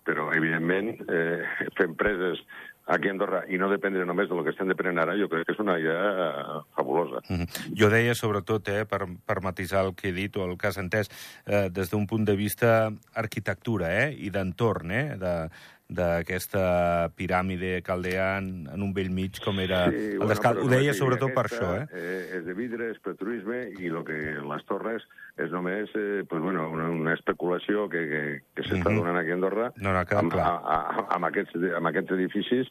Però, 0.08 0.30
evidentment, 0.36 0.94
eh, 1.12 1.44
fer 1.76 1.88
empreses 1.90 2.44
aquí 2.88 3.10
a 3.10 3.12
Andorra 3.12 3.44
i 3.52 3.60
no 3.60 3.70
dependre 3.70 4.06
només 4.08 4.30
del 4.32 4.44
que 4.46 4.54
estem 4.56 4.70
depenent 4.72 5.00
ara, 5.04 5.16
jo 5.20 5.28
crec 5.32 5.46
que 5.48 5.56
és 5.56 5.62
una 5.64 5.78
idea 5.80 6.12
eh, 6.26 6.60
fabulosa. 6.76 7.22
Mm 7.28 7.42
-hmm. 7.44 7.78
Jo 7.80 7.90
deia, 7.90 8.16
sobretot, 8.16 8.68
eh, 8.70 8.86
per, 8.86 9.06
per 9.26 9.42
matisar 9.42 9.86
el 9.86 9.96
que 9.96 10.10
he 10.10 10.14
dit 10.14 10.36
o 10.38 10.46
el 10.46 10.58
que 10.58 10.68
has 10.68 10.78
entès, 10.78 11.10
eh, 11.46 11.70
des 11.70 11.90
d'un 11.92 12.08
punt 12.08 12.26
de 12.26 12.36
vista 12.36 12.92
arquitectura 13.14 13.88
eh, 14.04 14.16
i 14.18 14.30
d'entorn, 14.30 14.92
eh, 14.92 15.18
de, 15.18 15.50
d'aquesta 15.90 17.10
piràmide 17.16 17.82
caldea 17.86 18.38
en, 18.42 18.68
en 18.74 18.84
un 18.84 18.92
vell 18.96 19.10
mig 19.14 19.40
com 19.44 19.60
era 19.64 19.86
Sí, 19.90 19.96
el 19.96 20.18
bueno, 20.20 20.30
d'Escal. 20.34 20.60
Ho 20.60 20.68
deia 20.72 20.94
sobretot 20.94 21.32
per 21.36 21.46
aquesta, 21.48 21.70
això, 21.70 21.84
eh? 21.84 21.88
eh? 21.96 22.38
És 22.40 22.46
de 22.46 22.56
vidre, 22.58 22.90
és 22.92 23.00
per 23.04 23.16
turisme, 23.20 23.62
i 23.80 23.90
lo 23.94 24.04
que 24.08 24.18
les 24.44 24.66
torres 24.68 25.06
és 25.38 25.52
només 25.54 25.90
eh, 25.96 26.24
pues, 26.28 26.42
bueno, 26.44 26.68
una, 26.74 26.90
una 26.92 27.14
especulació 27.16 27.88
que, 27.90 28.04
que, 28.12 28.24
que 28.56 28.64
s'està 28.68 28.90
Mhm. 28.92 29.00
donant 29.00 29.18
aquí 29.22 29.32
a 29.32 29.38
Andorra 29.40 29.72
No, 29.78 29.94
no, 29.94 30.00
amb, 30.04 30.32
clar. 30.32 30.48
a, 30.48 30.78
a, 30.78 31.06
amb, 31.16 31.26
aquests, 31.32 31.56
amb 31.78 31.88
aquests 31.88 32.12
edificis 32.18 32.68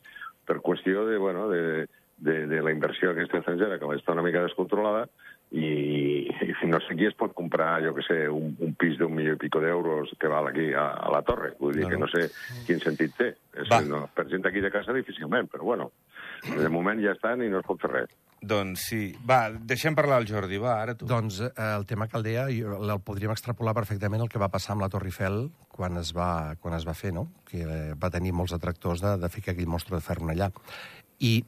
per 0.46 0.60
qüestió 0.60 1.06
de, 1.08 1.16
bueno, 1.18 1.48
de, 1.48 1.86
de, 2.18 2.46
de 2.46 2.62
la 2.62 2.72
inversió 2.72 3.10
aquesta 3.10 3.38
estrangera, 3.38 3.78
que 3.78 3.86
està 3.96 4.12
una 4.12 4.22
mica 4.22 4.42
descontrolada, 4.42 5.08
i, 5.56 6.26
i 6.28 6.68
no 6.68 6.80
sé 6.84 6.96
qui 6.98 7.06
es 7.08 7.14
pot 7.16 7.32
comprar, 7.36 7.78
jo 7.84 7.94
que 7.96 8.04
sé, 8.04 8.16
un, 8.32 8.52
un 8.60 8.74
pis 8.78 8.98
d'un 9.00 9.14
milió 9.16 9.36
i 9.36 9.40
pico 9.40 9.60
d'euros 9.62 10.12
que 10.20 10.28
val 10.28 10.50
aquí 10.50 10.68
a, 10.76 10.88
a 11.00 11.10
la 11.14 11.22
torre. 11.24 11.54
Vull 11.60 11.74
dir 11.78 11.86
No, 11.86 11.90
que 11.94 11.98
no. 12.00 12.06
no 12.06 12.12
sé 12.12 12.28
quin 12.66 12.80
sentit 12.82 13.14
té. 13.16 13.32
És, 13.56 13.68
Va. 13.72 13.80
no, 13.86 14.04
per 14.14 14.26
gent 14.28 14.44
d'aquí 14.44 14.60
de 14.60 14.70
casa 14.74 14.92
difícilment, 14.96 15.48
però 15.52 15.64
bueno, 15.64 15.90
de 16.46 16.68
moment 16.68 17.00
ja 17.02 17.14
estan 17.16 17.40
i 17.42 17.48
no 17.52 17.62
es 17.62 17.66
pot 17.68 17.80
fer 17.80 17.92
res. 17.94 18.12
Doncs 18.46 18.82
sí. 18.90 19.00
Va, 19.26 19.46
deixem 19.50 19.94
parlar 19.96 20.18
el 20.20 20.26
Jordi, 20.28 20.58
va, 20.60 20.74
ara 20.82 20.92
tu. 20.94 21.06
Doncs 21.08 21.38
eh, 21.46 21.50
el 21.78 21.86
tema 21.88 22.06
Caldea 22.12 22.44
jo- 22.52 22.76
el 22.84 22.92
podríem 23.00 23.32
extrapolar 23.32 23.72
perfectament 23.74 24.20
el 24.22 24.28
que 24.28 24.38
va 24.42 24.50
passar 24.52 24.74
amb 24.76 24.84
la 24.84 24.90
Torre 24.92 25.08
Eiffel 25.08 25.46
quan 25.72 25.96
es 25.96 26.12
va, 26.14 26.54
quan 26.60 26.76
es 26.76 26.84
va 26.86 26.92
fer, 26.94 27.14
no? 27.16 27.30
que 27.48 27.62
eh, 27.64 27.94
va 27.96 28.10
tenir 28.12 28.34
molts 28.36 28.52
atractors 28.52 29.00
de, 29.00 29.16
de 29.24 29.32
ficar 29.32 29.54
aquell 29.56 29.66
monstre 29.72 29.96
de 29.96 30.04
ferro 30.04 30.28
allà. 30.28 30.50
I 31.24 31.38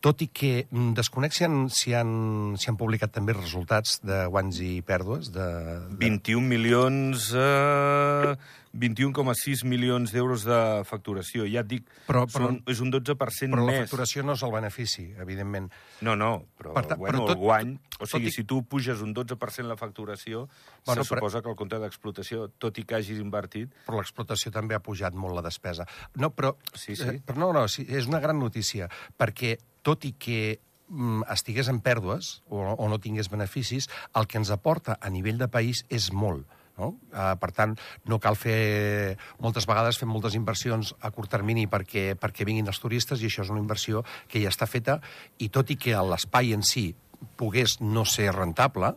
tot 0.00 0.22
i 0.24 0.28
que 0.32 0.66
mm, 0.70 0.94
desconec 0.96 1.34
si 1.36 1.44
han, 1.44 1.68
si, 1.68 1.92
han, 1.94 2.54
si 2.56 2.70
han 2.70 2.78
publicat 2.80 3.12
també 3.12 3.34
resultats 3.36 3.98
de 4.00 4.22
guanys 4.32 4.60
i 4.64 4.78
pèrdues 4.86 5.28
de, 5.34 5.44
de, 5.90 5.98
21 6.00 6.46
milions... 6.48 7.28
Eh, 7.36 8.34
21,6 8.70 9.64
milions 9.66 10.12
d'euros 10.14 10.44
de 10.46 10.56
facturació. 10.86 11.42
Ja 11.50 11.64
et 11.64 11.66
dic, 11.66 11.88
Però- 12.06 12.20
però- 12.30 12.46
són, 12.52 12.60
és 12.70 12.78
un 12.84 12.92
12% 12.94 13.50
però 13.50 13.64
la 13.66 13.72
més. 13.72 13.80
facturació 13.82 14.22
no 14.22 14.36
és 14.38 14.42
el 14.46 14.52
benefici, 14.54 15.08
evidentment. 15.18 15.66
No, 16.06 16.14
no, 16.14 16.44
però, 16.56 16.74
Per 16.76 16.84
ta- 16.86 16.94
bueno, 16.94 17.18
però 17.18 17.26
tot- 17.26 17.36
el 17.36 17.42
guany... 17.42 17.72
O 17.98 18.06
sigui, 18.06 18.28
i- 18.28 18.30
si 18.32 18.44
tu 18.44 18.62
puges 18.62 19.02
un 19.02 19.10
12% 19.12 19.66
la 19.66 19.76
facturació, 19.76 20.48
Bueno, 20.86 21.02
se 21.02 21.10
però- 21.14 21.18
suposa 21.18 21.42
que 21.42 21.50
el 21.50 21.56
compte 21.56 21.80
d'explotació, 21.82 22.46
tot 22.62 22.78
i 22.78 22.84
que 22.84 22.94
hagis 22.94 23.18
invertit... 23.18 23.74
però 23.86 23.98
l'explotació 23.98 24.52
també 24.52 24.76
ha 24.76 24.80
pujat 24.80 25.12
molt 25.18 25.34
la 25.34 25.42
despesa. 25.42 25.84
No, 26.14 26.30
però, 26.30 26.54
Sí, 26.72 26.94
sí. 26.94 27.02
Eh, 27.08 27.20
però 27.26 27.38
no, 27.38 27.52
no, 27.52 27.66
sí, 27.68 27.84
és 27.88 28.06
una 28.06 28.20
gran 28.20 28.38
notícia, 28.38 28.88
perquè 29.18 29.58
tot 29.86 30.06
i 30.08 30.14
que 30.18 30.40
mm, 30.88 31.26
estigués 31.32 31.70
en 31.72 31.80
pèrdues 31.84 32.40
o, 32.48 32.62
o 32.62 32.88
no 32.88 33.00
tingués 33.02 33.30
beneficis, 33.32 33.88
el 34.16 34.26
que 34.26 34.40
ens 34.40 34.50
aporta 34.54 34.98
a 35.00 35.10
nivell 35.12 35.38
de 35.40 35.50
país 35.50 35.84
és 35.88 36.10
molt. 36.12 36.46
No? 36.80 36.94
Uh, 37.12 37.34
per 37.36 37.50
tant, 37.52 37.74
no 38.08 38.16
cal 38.22 38.38
fer... 38.40 39.16
Moltes 39.44 39.66
vegades 39.68 39.98
fem 40.00 40.08
moltes 40.08 40.36
inversions 40.38 40.94
a 41.04 41.10
curt 41.12 41.28
termini 41.32 41.66
perquè, 41.68 42.14
perquè 42.16 42.46
vinguin 42.48 42.70
els 42.72 42.80
turistes 42.80 43.20
i 43.20 43.28
això 43.28 43.44
és 43.44 43.52
una 43.52 43.60
inversió 43.60 44.00
que 44.30 44.40
ja 44.40 44.52
està 44.52 44.68
feta 44.70 44.96
i 45.38 45.50
tot 45.52 45.70
i 45.70 45.76
que 45.76 45.98
l'espai 46.08 46.54
en 46.56 46.64
si 46.64 46.88
pogués 47.36 47.78
no 47.84 48.06
ser 48.08 48.30
rentable, 48.32 48.94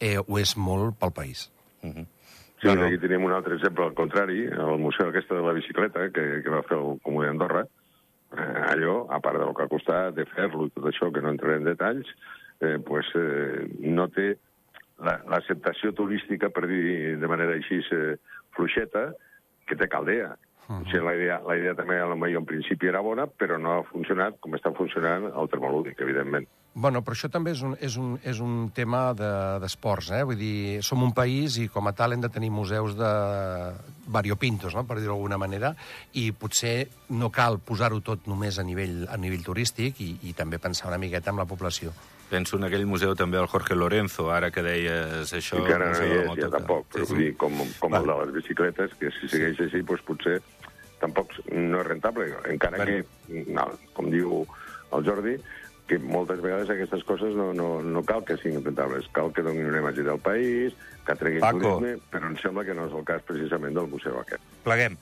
eh, 0.00 0.16
ho 0.16 0.38
és 0.40 0.56
molt 0.56 0.96
pel 1.00 1.12
país. 1.12 1.50
Uh 1.82 1.92
-huh. 1.92 2.06
Sí, 2.60 2.68
no. 2.68 2.86
aquí 2.86 2.98
tenim 2.98 3.24
un 3.24 3.32
altre 3.32 3.54
exemple 3.54 3.84
al 3.84 3.94
contrari, 3.94 4.46
el 4.46 4.78
museu 4.80 5.08
aquesta 5.08 5.34
de 5.34 5.42
la 5.42 5.52
bicicleta 5.52 6.08
que, 6.10 6.40
que 6.42 6.50
va 6.50 6.62
fer 6.62 6.78
el 6.78 6.98
Comú 7.04 7.22
d'Andorra. 7.22 7.66
Eh, 8.36 8.62
allò, 8.72 9.06
a 9.08 9.18
part 9.20 9.38
del 9.40 9.54
que 9.56 9.62
ha 9.64 9.68
costat 9.72 10.14
de 10.14 10.26
fer-lo 10.26 10.66
i 10.66 10.70
tot 10.74 10.84
això, 10.90 11.08
que 11.12 11.22
no 11.24 11.30
entraré 11.32 11.56
en 11.56 11.64
detalls, 11.64 12.08
eh, 12.60 12.76
pues, 12.84 13.06
eh, 13.16 13.66
no 13.80 14.08
té 14.08 14.36
la- 14.98 15.22
l'acceptació 15.28 15.92
turística, 15.92 16.50
per 16.50 16.66
dir 16.66 17.16
de 17.18 17.28
manera 17.28 17.52
així 17.56 17.80
eh, 17.92 18.16
fluixeta, 18.56 19.12
que 19.66 19.76
té 19.76 19.88
Caldea. 19.88 20.36
Uh 20.68 20.74
-huh. 20.74 20.82
o 20.82 20.84
sigui, 20.90 21.04
la, 21.04 21.14
idea, 21.14 21.40
la 21.46 21.56
idea 21.56 21.74
també, 21.74 21.98
a 21.98 22.06
lo 22.06 22.16
millor, 22.16 22.40
en 22.40 22.46
principi 22.46 22.86
era 22.88 23.00
bona, 23.00 23.26
però 23.26 23.58
no 23.58 23.72
ha 23.78 23.82
funcionat 23.84 24.38
com 24.40 24.52
està 24.52 24.74
funcionant 24.74 25.24
el 25.24 25.48
termolúdic, 25.48 26.00
evidentment. 26.00 26.46
Bueno, 26.76 27.00
però 27.00 27.14
això 27.16 27.30
també 27.32 27.54
és 27.56 27.62
un, 27.64 27.72
és 27.80 27.94
un, 27.96 28.18
és 28.20 28.36
un 28.44 28.68
tema 28.76 29.14
de- 29.16 29.58
d'esports, 29.62 30.10
de, 30.12 30.18
eh? 30.20 30.24
Vull 30.28 30.36
dir, 30.36 30.82
som 30.84 31.00
un 31.02 31.14
país 31.16 31.56
i 31.56 31.70
com 31.72 31.86
a 31.88 31.94
tal 31.96 32.12
hem 32.12 32.20
de 32.20 32.28
tenir 32.28 32.50
museus 32.52 32.92
de 32.98 33.12
variopintos, 34.06 34.74
no? 34.76 34.84
per 34.86 34.98
dir-ho 35.00 35.14
d'alguna 35.14 35.38
manera, 35.40 35.72
i 36.12 36.30
potser 36.36 36.88
no 37.16 37.30
cal 37.32 37.58
posar-ho 37.64 38.02
tot 38.04 38.26
només 38.28 38.58
a 38.60 38.64
nivell, 38.66 39.06
a 39.08 39.16
nivell 39.16 39.42
turístic 39.46 40.00
i, 40.04 40.10
i 40.28 40.34
també 40.36 40.58
pensar 40.62 40.88
una 40.92 41.00
miqueta 41.00 41.32
en 41.32 41.40
la 41.40 41.46
població. 41.48 41.94
Penso 42.28 42.58
en 42.58 42.64
aquell 42.66 42.84
museu 42.90 43.14
també 43.16 43.38
el 43.38 43.46
Jorge 43.48 43.74
Lorenzo, 43.78 44.28
ara 44.34 44.50
que 44.50 44.62
deies 44.62 45.32
això... 45.32 45.60
I 45.62 45.66
que 45.68 45.74
ara 45.78 45.92
no 45.94 46.04
hi 46.04 46.12
és, 46.20 46.30
ja 46.42 46.50
tampoc, 46.50 46.88
però 46.92 47.06
Sí, 47.06 47.12
vull 47.14 47.20
sí. 47.22 47.24
dir, 47.24 47.36
com, 47.40 47.56
com 47.80 47.92
Val. 47.96 48.02
el 48.02 48.12
de 48.12 48.16
les 48.26 48.34
bicicletes, 48.42 48.94
que 49.00 49.12
si 49.16 49.28
segueix 49.32 49.60
així, 49.64 49.80
doncs 49.86 50.02
potser 50.06 50.40
tampoc 51.00 51.32
no 51.52 51.80
és 51.80 51.86
rentable, 51.86 52.28
encara 52.52 52.82
Bueno. 52.84 53.04
que, 53.30 53.44
no, 53.54 53.68
com 53.94 54.10
diu 54.10 54.42
el 54.96 55.04
Jordi, 55.06 55.36
que 55.86 55.98
moltes 56.02 56.40
vegades 56.42 56.68
aquestes 56.70 57.04
coses 57.06 57.34
no, 57.38 57.52
no, 57.54 57.80
no 57.82 58.02
cal 58.02 58.24
que 58.26 58.36
siguin 58.40 58.64
rentables, 58.64 59.06
cal 59.14 59.32
que 59.32 59.42
donin 59.46 59.68
una 59.70 59.78
imatge 59.78 60.02
del 60.02 60.18
país, 60.18 60.74
que 61.06 61.14
treguin 61.14 61.40
Paco. 61.40 61.60
turisme, 61.78 62.00
però 62.10 62.26
em 62.26 62.36
sembla 62.42 62.64
que 62.66 62.74
no 62.74 62.86
és 62.88 62.92
el 62.98 63.04
cas 63.06 63.22
precisament 63.22 63.74
del 63.78 63.86
museu 63.92 64.18
aquest. 64.20 64.42
Pleguem. 64.64 64.96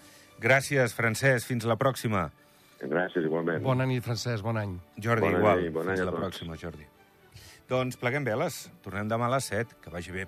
Gràcies, 0.45 0.93
Francesc. 0.93 1.47
Fins 1.49 1.65
la 1.65 1.77
pròxima. 1.81 2.27
Gràcies, 2.85 3.25
igualment. 3.25 3.63
Bona 3.65 3.87
nit, 3.89 4.03
Francesc, 4.05 4.43
bon 4.45 4.59
any. 4.61 4.75
Jordi, 5.01 5.25
Bona 5.31 5.39
igual. 5.39 5.63
nit, 5.63 5.73
bon 5.73 5.89
any 5.89 5.97
Fins 5.97 6.03
a 6.03 6.11
la 6.11 6.13
tots. 6.13 6.25
pròxima, 6.27 6.59
Jordi. 6.61 6.85
Doncs 7.69 7.97
pleguem 7.97 8.25
veles. 8.29 8.67
Tornem 8.85 9.09
demà 9.09 9.31
a 9.31 9.37
les 9.39 9.45
7. 9.49 9.79
Que 9.81 9.89
vagi 9.95 10.13
bé. 10.13 10.27